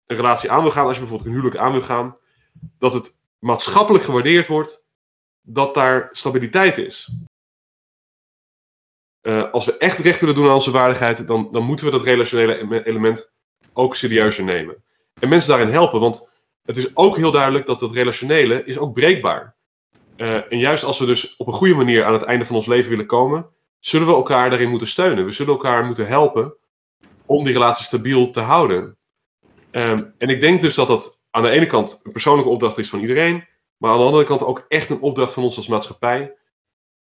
een 0.06 0.16
relatie 0.16 0.52
aan 0.52 0.62
wil 0.62 0.72
gaan, 0.72 0.86
als 0.86 0.96
je 0.96 1.02
bijvoorbeeld 1.02 1.30
een 1.30 1.36
huwelijk 1.36 1.62
aan 1.62 1.72
wil 1.72 1.82
gaan, 1.82 2.18
dat 2.78 2.94
het 2.94 3.16
maatschappelijk 3.40 4.04
gewaardeerd 4.04 4.48
wordt 4.48 4.88
dat 5.42 5.74
daar 5.74 6.10
stabiliteit 6.12 6.78
is. 6.78 7.12
Uh, 9.22 9.52
als 9.52 9.66
we 9.66 9.78
echt 9.78 9.98
recht 10.00 10.20
willen 10.20 10.36
doen 10.36 10.48
aan 10.48 10.54
onze 10.54 10.72
waardigheid, 10.72 11.28
dan, 11.28 11.50
dan 11.52 11.64
moeten 11.64 11.86
we 11.86 11.92
dat 11.92 12.04
relationele 12.04 12.86
element 12.86 13.32
ook 13.74 13.96
serieuzer 13.96 14.44
nemen. 14.44 14.84
En 15.20 15.30
mensen 15.30 15.50
daarin 15.50 15.74
helpen, 15.74 16.00
want 16.00 16.30
het 16.64 16.78
is 16.78 16.96
ook 16.96 17.16
heel 17.16 17.32
duidelijk 17.32 17.66
dat 17.66 17.80
dat 17.80 17.92
relationele 17.92 18.64
is 18.64 18.78
ook 18.78 18.94
breekbaar. 18.94 19.56
Uh, 20.18 20.52
en 20.52 20.60
juist 20.60 20.84
als 20.84 21.00
we 21.00 21.06
dus 21.06 21.36
op 21.36 21.48
een 21.48 21.54
goede 21.54 21.76
manier 21.76 22.04
aan 22.04 22.14
het 22.14 22.24
einde 22.24 22.46
van 22.46 22.56
ons 22.56 22.66
leven 22.66 22.90
willen 22.90 23.06
komen, 23.06 23.50
zullen 23.80 24.08
we 24.08 24.14
elkaar 24.14 24.50
daarin 24.50 24.70
moeten 24.70 24.88
steunen. 24.88 25.26
We 25.26 25.32
zullen 25.32 25.54
elkaar 25.54 25.86
moeten 25.86 26.08
helpen 26.08 26.56
om 27.32 27.44
die 27.44 27.54
relatie 27.54 27.86
stabiel 27.86 28.30
te 28.30 28.39
houden. 28.39 28.98
Um, 29.72 30.13
en 30.17 30.30
ik 30.30 30.41
denk 30.41 30.62
dus 30.62 30.76
dat 30.76 30.88
dat 30.88 31.24
aan 31.30 31.44
de 31.44 31.50
ene 31.50 31.65
kant 31.65 32.00
een 32.04 32.12
persoonlijke 32.12 32.50
opdracht 32.50 32.78
is 32.78 32.89
van 32.89 33.00
iedereen, 33.00 33.46
maar 33.78 33.91
aan 33.91 33.98
de 33.98 34.04
andere 34.04 34.24
kant 34.24 34.44
ook 34.44 34.65
echt 34.67 34.89
een 34.89 35.00
opdracht 35.00 35.34
van 35.34 35.44
ons 35.44 35.58
als 35.58 35.67
maatschappij. 35.67 36.36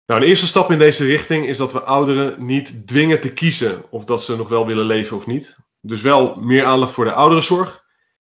Nou, 0.07 0.21
een 0.21 0.27
eerste 0.27 0.47
stap 0.47 0.71
in 0.71 0.79
deze 0.79 1.05
richting 1.05 1.47
is 1.47 1.57
dat 1.57 1.73
we 1.73 1.83
ouderen 1.83 2.47
niet 2.47 2.87
dwingen 2.87 3.21
te 3.21 3.33
kiezen 3.33 3.91
of 3.91 4.05
dat 4.05 4.23
ze 4.23 4.37
nog 4.37 4.49
wel 4.49 4.67
willen 4.67 4.85
leven 4.85 5.17
of 5.17 5.27
niet. 5.27 5.57
Dus 5.81 6.03
wel 6.03 6.37
meer 6.37 6.65
aandacht 6.65 6.93
voor 6.93 7.05
de 7.05 7.13
ouderenzorg. 7.13 7.85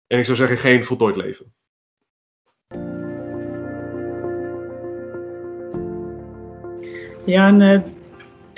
En 0.08 0.20
ik 0.20 0.26
zou 0.26 0.38
zeggen, 0.38 0.58
geen 0.58 0.86
voltooid 0.86 1.16
leven. 1.16 1.54
Ja, 7.26 7.48
en 7.48 7.62
uh, 7.62 7.99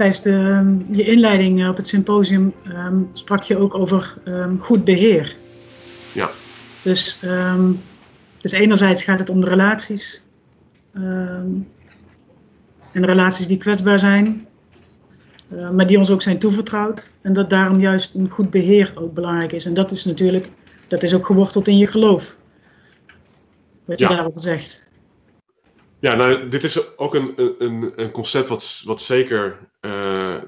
tijdens 0.01 0.21
de, 0.21 0.31
ehm, 0.31 0.95
je 0.95 1.03
inleiding 1.03 1.67
op 1.67 1.77
het 1.77 1.87
symposium 1.87 2.53
um, 2.67 3.09
sprak 3.13 3.43
je 3.43 3.57
ook 3.57 3.75
over 3.75 4.13
um, 4.25 4.59
goed 4.59 4.83
beheer. 4.83 5.35
Ja. 6.13 6.29
Dus, 6.83 7.19
dus 8.37 8.51
enerzijds 8.51 9.03
gaat 9.03 9.19
het 9.19 9.29
om 9.29 9.41
de 9.41 9.47
relaties. 9.47 10.21
en 12.91 13.05
relaties 13.05 13.47
die 13.47 13.57
kwetsbaar 13.57 13.99
zijn, 13.99 14.47
uh, 15.49 15.69
maar 15.69 15.87
die 15.87 15.97
ons 15.97 16.09
ook 16.09 16.21
zijn 16.21 16.39
toevertrouwd. 16.39 17.09
En 17.21 17.33
dat 17.33 17.49
daarom 17.49 17.79
juist 17.79 18.15
een 18.15 18.29
goed 18.29 18.49
beheer 18.49 18.91
ook 18.95 19.13
belangrijk 19.13 19.51
is. 19.51 19.65
En 19.65 19.73
dat 19.73 19.91
is 19.91 20.05
natuurlijk, 20.05 20.49
dat 20.87 21.03
is 21.03 21.13
ook 21.13 21.25
geworteld 21.25 21.67
in 21.67 21.77
je 21.77 21.87
geloof. 21.87 22.37
Wat 23.85 23.99
je 23.99 24.07
daarover 24.07 24.41
zegt. 24.41 24.83
Ja, 25.99 26.15
nou, 26.15 26.47
dit 26.47 26.63
is 26.63 26.97
ook 26.97 27.15
een, 27.15 27.33
een, 27.57 27.93
een 27.95 28.11
concept 28.11 28.49
wat, 28.49 28.81
wat 28.85 29.01
zeker 29.01 29.57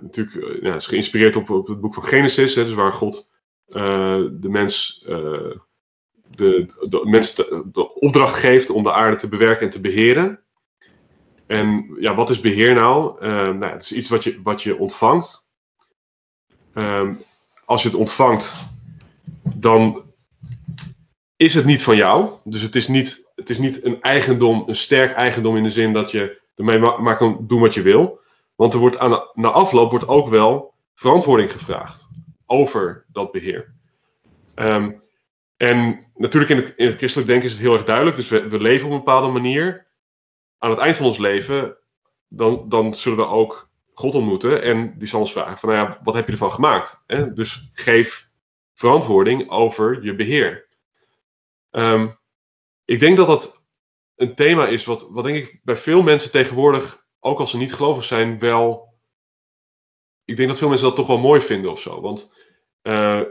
natuurlijk 0.01 0.35
uh, 0.35 0.61
ja, 0.61 0.75
is 0.75 0.87
geïnspireerd 0.87 1.35
op, 1.35 1.49
op 1.49 1.67
het 1.67 1.81
boek 1.81 1.93
van 1.93 2.03
Genesis, 2.03 2.55
hè, 2.55 2.63
dus 2.63 2.73
waar 2.73 2.93
God 2.93 3.29
uh, 3.69 4.23
de 4.31 4.49
mens, 4.49 5.03
de, 5.05 6.65
de, 6.89 7.01
mens 7.03 7.35
de, 7.35 7.63
de, 7.71 7.93
opdracht 7.93 8.39
geeft 8.39 8.69
om 8.69 8.83
de 8.83 8.93
aarde 8.93 9.15
te 9.15 9.27
bewerken 9.27 9.65
en 9.65 9.71
te 9.71 9.81
beheren. 9.81 10.39
En 11.47 11.95
ja, 11.99 12.15
wat 12.15 12.29
is 12.29 12.39
beheer 12.39 12.73
nou? 12.73 13.25
nou 13.27 13.65
het 13.65 13.83
is 13.83 13.91
iets 13.91 14.09
wat 14.09 14.23
je, 14.23 14.39
wat 14.43 14.61
je 14.61 14.77
ontvangt. 14.77 15.51
Um, 16.75 17.17
als 17.65 17.81
je 17.81 17.89
het 17.89 17.97
ontvangt, 17.97 18.55
dan 19.55 20.03
is 21.35 21.53
het 21.53 21.65
niet 21.65 21.83
van 21.83 21.95
jou. 21.95 22.29
Dus 22.43 22.61
het 22.61 22.75
is 22.75 22.87
niet 22.87 23.23
het 23.35 23.49
is 23.49 23.57
niet 23.57 23.83
een 23.83 24.01
eigendom, 24.01 24.63
een 24.67 24.75
sterk 24.75 25.15
eigendom 25.15 25.57
in 25.57 25.63
de 25.63 25.69
zin 25.69 25.93
dat 25.93 26.11
je 26.11 26.41
ermee 26.55 26.79
maar 26.79 27.17
kan 27.17 27.37
doen 27.47 27.61
wat 27.61 27.73
je 27.73 27.81
wil. 27.81 28.19
Want 28.55 28.73
er 28.73 28.79
wordt 28.79 28.97
aan, 28.97 29.29
na 29.33 29.49
afloop 29.49 29.89
wordt 29.89 30.07
ook 30.07 30.29
wel 30.29 30.73
verantwoording 30.93 31.51
gevraagd 31.51 32.09
over 32.45 33.05
dat 33.11 33.31
beheer. 33.31 33.73
Ehm, 34.55 34.91
en 35.57 36.05
natuurlijk 36.15 36.51
in 36.51 36.57
het, 36.57 36.73
in 36.75 36.85
het 36.85 36.97
christelijk 36.97 37.29
denken 37.29 37.47
is 37.47 37.53
het 37.53 37.61
heel 37.61 37.73
erg 37.73 37.83
duidelijk. 37.83 38.15
Dus 38.15 38.29
we, 38.29 38.47
we 38.47 38.59
leven 38.59 38.85
op 38.85 38.91
een 38.91 38.97
bepaalde 38.97 39.31
manier. 39.31 39.87
Aan 40.57 40.69
het 40.69 40.79
eind 40.79 40.95
van 40.95 41.05
ons 41.05 41.17
leven, 41.17 41.77
dan, 42.27 42.69
dan 42.69 42.93
zullen 42.93 43.17
we 43.17 43.25
ook 43.25 43.71
God 43.93 44.15
ontmoeten. 44.15 44.61
En 44.61 44.97
die 44.97 45.07
zal 45.07 45.19
ons 45.19 45.31
vragen 45.31 45.57
van, 45.57 45.69
nou 45.69 45.87
ja, 45.87 45.99
wat 46.03 46.13
heb 46.13 46.25
je 46.25 46.31
ervan 46.31 46.51
gemaakt? 46.51 47.03
Dus 47.33 47.69
geef 47.73 48.29
verantwoording 48.73 49.49
over 49.49 50.03
je 50.03 50.15
beheer. 50.15 50.67
Um, 51.71 52.19
ik 52.85 52.99
denk 52.99 53.17
dat 53.17 53.27
dat 53.27 53.65
een 54.15 54.35
thema 54.35 54.67
is 54.67 54.85
wat, 54.85 55.09
wat 55.09 55.23
denk 55.23 55.37
ik 55.37 55.59
bij 55.63 55.77
veel 55.77 56.01
mensen 56.01 56.31
tegenwoordig, 56.31 57.02
ook 57.23 57.39
als 57.39 57.49
ze 57.49 57.57
niet 57.57 57.73
gelovig 57.73 58.03
zijn, 58.03 58.39
wel. 58.39 58.93
Ik 60.25 60.37
denk 60.37 60.49
dat 60.49 60.57
veel 60.57 60.67
mensen 60.67 60.87
dat 60.87 60.95
toch 60.95 61.07
wel 61.07 61.17
mooi 61.17 61.41
vinden 61.41 61.71
of 61.71 61.79
zo. 61.79 62.01
Want 62.01 62.33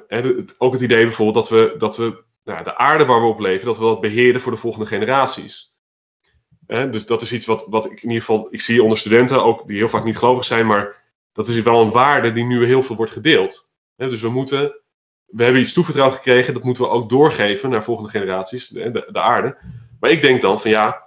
het, 0.07 0.55
ook 0.61 0.73
het 0.73 0.83
idee 0.83 1.05
bijvoorbeeld 1.05 1.49
dat 1.49 1.59
we, 1.59 1.75
dat 1.79 1.97
we 1.97 2.25
nou, 2.45 2.65
de 2.65 2.77
aarde 2.77 3.05
waar 3.05 3.21
we 3.21 3.27
op 3.27 3.41
leven, 3.41 3.67
dat 3.67 3.79
we 3.79 3.85
dat 3.85 4.01
beheren 4.01 4.41
voor 4.41 4.53
de 4.53 4.59
volgende 4.59 4.87
generaties. 4.87 5.75
dus 6.67 7.07
dat 7.07 7.23
is 7.23 7.33
iets 7.33 7.47
wat, 7.47 7.67
wat 7.69 7.85
ik 7.85 8.03
in 8.03 8.09
ieder 8.09 8.25
geval, 8.25 8.49
ik 8.51 8.61
zie 8.61 8.83
onder 8.83 8.99
studenten 8.99 9.45
ook 9.45 9.67
die 9.67 9.77
heel 9.77 9.89
vaak 9.89 10.05
niet 10.05 10.19
gelovig 10.19 10.45
zijn, 10.45 10.67
maar 10.67 11.03
dat 11.33 11.49
is 11.49 11.61
wel 11.61 11.83
een 11.83 11.91
waarde 11.91 12.33
die 12.33 12.45
nu 12.45 12.65
heel 12.65 12.83
veel 12.83 12.97
wordt 12.97 13.13
gedeeld. 13.13 13.71
dus 13.97 14.21
we 14.21 14.29
moeten 14.29 14.83
we 15.33 15.43
hebben 15.43 15.63
iets 15.63 15.73
toevertrouwd 15.73 16.13
gekregen, 16.13 16.55
dat 16.55 16.63
moeten 16.63 16.83
we 16.83 16.89
ook 16.89 17.09
doorgeven 17.09 17.71
naar 17.71 17.83
volgende 17.83 18.11
generaties, 18.11 18.69
de, 18.69 19.09
de, 19.13 19.21
aarde. 19.21 19.59
Maar 20.01 20.11
ik 20.11 20.23
denk 20.23 20.43
dan 20.43 20.61
van 20.61 20.71
ja, 20.71 21.07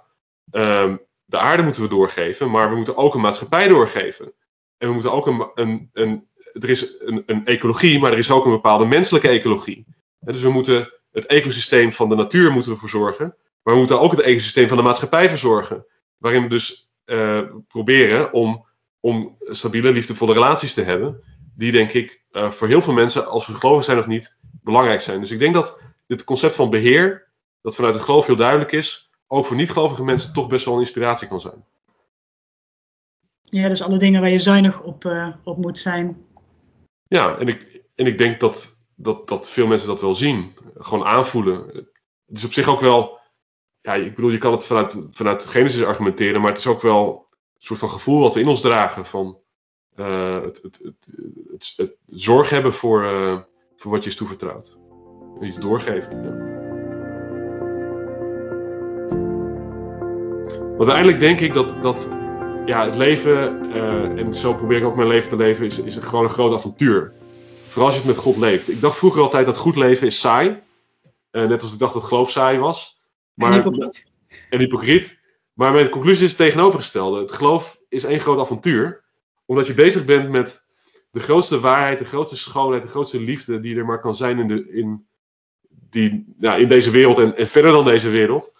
um, 0.50 1.00
de 1.26 1.38
aarde 1.38 1.62
moeten 1.62 1.82
we 1.82 1.88
doorgeven, 1.88 2.50
maar 2.50 2.70
we 2.70 2.76
moeten 2.76 2.96
ook 2.96 3.14
een 3.14 3.20
maatschappij 3.20 3.68
doorgeven. 3.68 4.32
En 4.78 4.88
we 4.88 4.92
moeten 4.94 5.12
ook 5.12 5.26
een, 5.26 5.50
een, 5.54 5.90
een 5.92 6.28
er 6.52 6.70
is 6.70 6.94
een, 6.98 7.22
een, 7.26 7.46
ecologie, 7.46 7.98
maar 7.98 8.12
er 8.12 8.18
is 8.18 8.30
ook 8.30 8.44
een 8.44 8.50
bepaalde 8.50 8.84
menselijke 8.84 9.28
ecologie. 9.28 9.84
En 10.20 10.32
dus 10.32 10.42
we 10.42 10.50
moeten 10.50 10.92
het 11.12 11.26
ecosysteem 11.26 11.92
van 11.92 12.08
de 12.08 12.14
natuur 12.14 12.52
moeten 12.52 12.72
we 12.72 12.78
verzorgen, 12.78 13.36
maar 13.62 13.74
we 13.74 13.80
moeten 13.80 14.00
ook 14.00 14.10
het 14.10 14.20
ecosysteem 14.20 14.68
van 14.68 14.76
de 14.76 14.82
maatschappij 14.82 15.28
verzorgen. 15.28 15.86
Waarin 16.16 16.42
we 16.42 16.48
dus 16.48 16.90
uh, 17.06 17.40
proberen 17.68 18.32
om, 18.32 18.66
om 19.00 19.36
stabiele, 19.40 19.92
liefdevolle 19.92 20.32
relaties 20.32 20.74
te 20.74 20.82
hebben 20.82 21.22
die 21.54 21.72
denk 21.72 21.92
ik 21.92 22.24
uh, 22.32 22.50
voor 22.50 22.68
heel 22.68 22.82
veel 22.82 22.92
mensen, 22.92 23.26
als 23.26 23.46
we 23.46 23.54
gelovig 23.54 23.84
zijn 23.84 23.98
of 23.98 24.06
niet, 24.06 24.36
belangrijk 24.62 25.00
zijn. 25.00 25.20
Dus 25.20 25.30
ik 25.30 25.38
denk 25.38 25.54
dat 25.54 25.80
dit 26.06 26.24
concept 26.24 26.54
van 26.54 26.70
beheer, 26.70 27.32
dat 27.62 27.74
vanuit 27.74 27.94
het 27.94 28.02
geloof 28.02 28.26
heel 28.26 28.36
duidelijk 28.36 28.72
is, 28.72 29.05
ook 29.26 29.46
voor 29.46 29.56
niet-gelovige 29.56 30.04
mensen 30.04 30.32
toch 30.32 30.48
best 30.48 30.64
wel 30.64 30.74
een 30.74 30.80
inspiratie 30.80 31.28
kan 31.28 31.40
zijn. 31.40 31.64
Ja, 33.42 33.68
dus 33.68 33.82
alle 33.82 33.98
dingen 33.98 34.20
waar 34.20 34.30
je 34.30 34.38
zuinig 34.38 34.82
op, 34.82 35.04
uh, 35.04 35.34
op 35.44 35.56
moet 35.56 35.78
zijn. 35.78 36.26
Ja, 37.08 37.38
en 37.38 37.48
ik, 37.48 37.82
en 37.94 38.06
ik 38.06 38.18
denk 38.18 38.40
dat, 38.40 38.78
dat, 38.94 39.28
dat 39.28 39.48
veel 39.48 39.66
mensen 39.66 39.88
dat 39.88 40.00
wel 40.00 40.14
zien. 40.14 40.54
Gewoon 40.74 41.06
aanvoelen. 41.06 41.66
Het 42.26 42.36
is 42.36 42.44
op 42.44 42.52
zich 42.52 42.68
ook 42.68 42.80
wel. 42.80 43.18
Ja, 43.80 43.94
ik 43.94 44.14
bedoel, 44.14 44.30
je 44.30 44.38
kan 44.38 44.52
het 44.52 44.66
vanuit, 44.66 45.04
vanuit 45.08 45.46
Genesis 45.46 45.84
argumenteren, 45.84 46.40
maar 46.40 46.50
het 46.50 46.58
is 46.58 46.66
ook 46.66 46.80
wel 46.80 47.26
een 47.30 47.62
soort 47.62 47.78
van 47.78 47.88
gevoel 47.88 48.20
wat 48.20 48.34
we 48.34 48.40
in 48.40 48.48
ons 48.48 48.60
dragen. 48.60 49.04
Van 49.04 49.38
uh, 49.96 50.42
het, 50.42 50.62
het, 50.62 50.80
het, 50.82 51.72
het, 51.76 51.96
zorg 52.06 52.50
hebben 52.50 52.72
voor, 52.72 53.02
uh, 53.02 53.40
voor 53.76 53.90
wat 53.90 54.04
je 54.04 54.10
is 54.10 54.16
toevertrouwd. 54.16 54.78
En 55.40 55.46
iets 55.46 55.60
doorgeven. 55.60 56.22
Ja. 56.22 56.55
Want 60.76 60.90
uiteindelijk 60.90 61.20
denk 61.20 61.40
ik 61.40 61.54
dat, 61.54 61.82
dat 61.82 62.08
ja, 62.66 62.84
het 62.84 62.96
leven, 62.96 63.66
uh, 63.66 64.18
en 64.18 64.34
zo 64.34 64.54
probeer 64.54 64.78
ik 64.78 64.84
ook 64.84 64.96
mijn 64.96 65.08
leven 65.08 65.28
te 65.28 65.36
leven, 65.36 65.66
is, 65.66 65.78
is 65.78 65.96
gewoon 65.96 66.24
een 66.24 66.30
groot 66.30 66.54
avontuur. 66.54 67.12
Vooral 67.66 67.86
als 67.86 67.94
je 67.94 68.06
het 68.06 68.10
met 68.10 68.24
God 68.24 68.36
leeft. 68.36 68.68
Ik 68.68 68.80
dacht 68.80 68.98
vroeger 68.98 69.22
altijd 69.22 69.46
dat 69.46 69.56
goed 69.56 69.76
leven 69.76 70.06
is 70.06 70.20
saai. 70.20 70.62
net 71.30 71.62
als 71.62 71.72
ik 71.72 71.78
dacht 71.78 71.94
dat 71.94 72.04
geloof 72.04 72.30
saai 72.30 72.58
was. 72.58 73.00
Maar, 73.34 73.52
en 73.52 73.56
hypocriet. 73.56 74.06
En 74.50 74.58
hypocriet. 74.58 75.20
Maar 75.52 75.72
mijn 75.72 75.88
conclusie 75.88 76.24
is 76.24 76.30
het 76.30 76.38
tegenovergestelde. 76.38 77.20
Het 77.20 77.32
geloof 77.32 77.80
is 77.88 78.04
één 78.04 78.20
groot 78.20 78.38
avontuur 78.38 79.04
omdat 79.46 79.66
je 79.66 79.74
bezig 79.74 80.04
bent 80.04 80.30
met 80.30 80.62
de 81.10 81.20
grootste 81.20 81.60
waarheid, 81.60 81.98
de 81.98 82.04
grootste 82.04 82.36
schoonheid, 82.36 82.82
de 82.82 82.88
grootste 82.88 83.20
liefde 83.20 83.60
die 83.60 83.76
er 83.76 83.84
maar 83.84 84.00
kan 84.00 84.16
zijn 84.16 84.38
in, 84.38 84.48
de, 84.48 84.70
in, 84.70 85.06
die, 85.90 86.34
ja, 86.38 86.56
in 86.56 86.68
deze 86.68 86.90
wereld 86.90 87.18
en, 87.18 87.36
en 87.36 87.48
verder 87.48 87.72
dan 87.72 87.84
deze 87.84 88.08
wereld. 88.08 88.54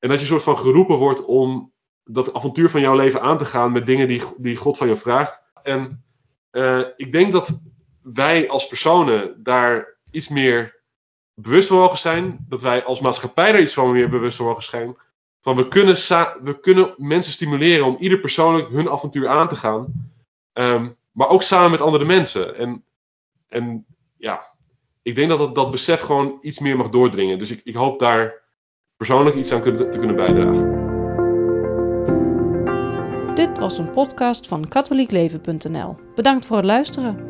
En 0.00 0.08
dat 0.08 0.20
je 0.20 0.26
soort 0.26 0.42
van 0.42 0.58
geroepen 0.58 0.96
wordt 0.96 1.24
om 1.24 1.72
dat 2.04 2.34
avontuur 2.34 2.70
van 2.70 2.80
jouw 2.80 2.96
leven 2.96 3.20
aan 3.20 3.38
te 3.38 3.44
gaan 3.44 3.72
met 3.72 3.86
dingen 3.86 4.08
die, 4.08 4.22
die 4.36 4.56
God 4.56 4.76
van 4.76 4.88
je 4.88 4.96
vraagt. 4.96 5.42
En 5.62 6.04
uh, 6.52 6.82
ik 6.96 7.12
denk 7.12 7.32
dat 7.32 7.60
wij 8.02 8.48
als 8.48 8.66
personen 8.66 9.42
daar 9.42 9.98
iets 10.10 10.28
meer 10.28 10.80
bewust 11.34 11.68
van 11.68 11.76
mogen 11.76 11.98
zijn. 11.98 12.46
Dat 12.48 12.62
wij 12.62 12.84
als 12.84 13.00
maatschappij 13.00 13.52
daar 13.52 13.60
iets 13.60 13.74
van 13.74 13.92
meer 13.92 14.08
bewust 14.08 14.36
van 14.36 14.46
mogen 14.46 14.62
zijn. 14.62 14.96
Van 15.40 15.56
we 15.56 15.68
kunnen, 15.68 15.94
we 16.42 16.60
kunnen 16.60 16.94
mensen 16.96 17.32
stimuleren 17.32 17.86
om 17.86 17.96
ieder 17.98 18.18
persoonlijk 18.18 18.68
hun 18.68 18.90
avontuur 18.90 19.28
aan 19.28 19.48
te 19.48 19.56
gaan. 19.56 20.10
Um, 20.52 20.96
maar 21.12 21.28
ook 21.28 21.42
samen 21.42 21.70
met 21.70 21.80
andere 21.80 22.04
mensen. 22.04 22.56
En, 22.56 22.84
en 23.48 23.86
ja, 24.16 24.54
ik 25.02 25.14
denk 25.14 25.28
dat 25.28 25.38
dat, 25.38 25.54
dat 25.54 25.70
besef 25.70 26.00
gewoon 26.00 26.38
iets 26.42 26.58
meer 26.58 26.76
mag 26.76 26.88
doordringen. 26.88 27.38
Dus 27.38 27.50
ik, 27.50 27.60
ik 27.64 27.74
hoop 27.74 27.98
daar 27.98 28.39
persoonlijk 29.00 29.36
iets 29.36 29.52
aan 29.52 29.62
te 29.62 29.88
kunnen 29.98 30.16
bijdragen. 30.16 30.78
Dit 33.34 33.58
was 33.58 33.78
een 33.78 33.90
podcast 33.90 34.46
van 34.48 34.68
katholiekleven.nl. 34.68 35.96
Bedankt 36.14 36.46
voor 36.46 36.56
het 36.56 36.66
luisteren. 36.66 37.29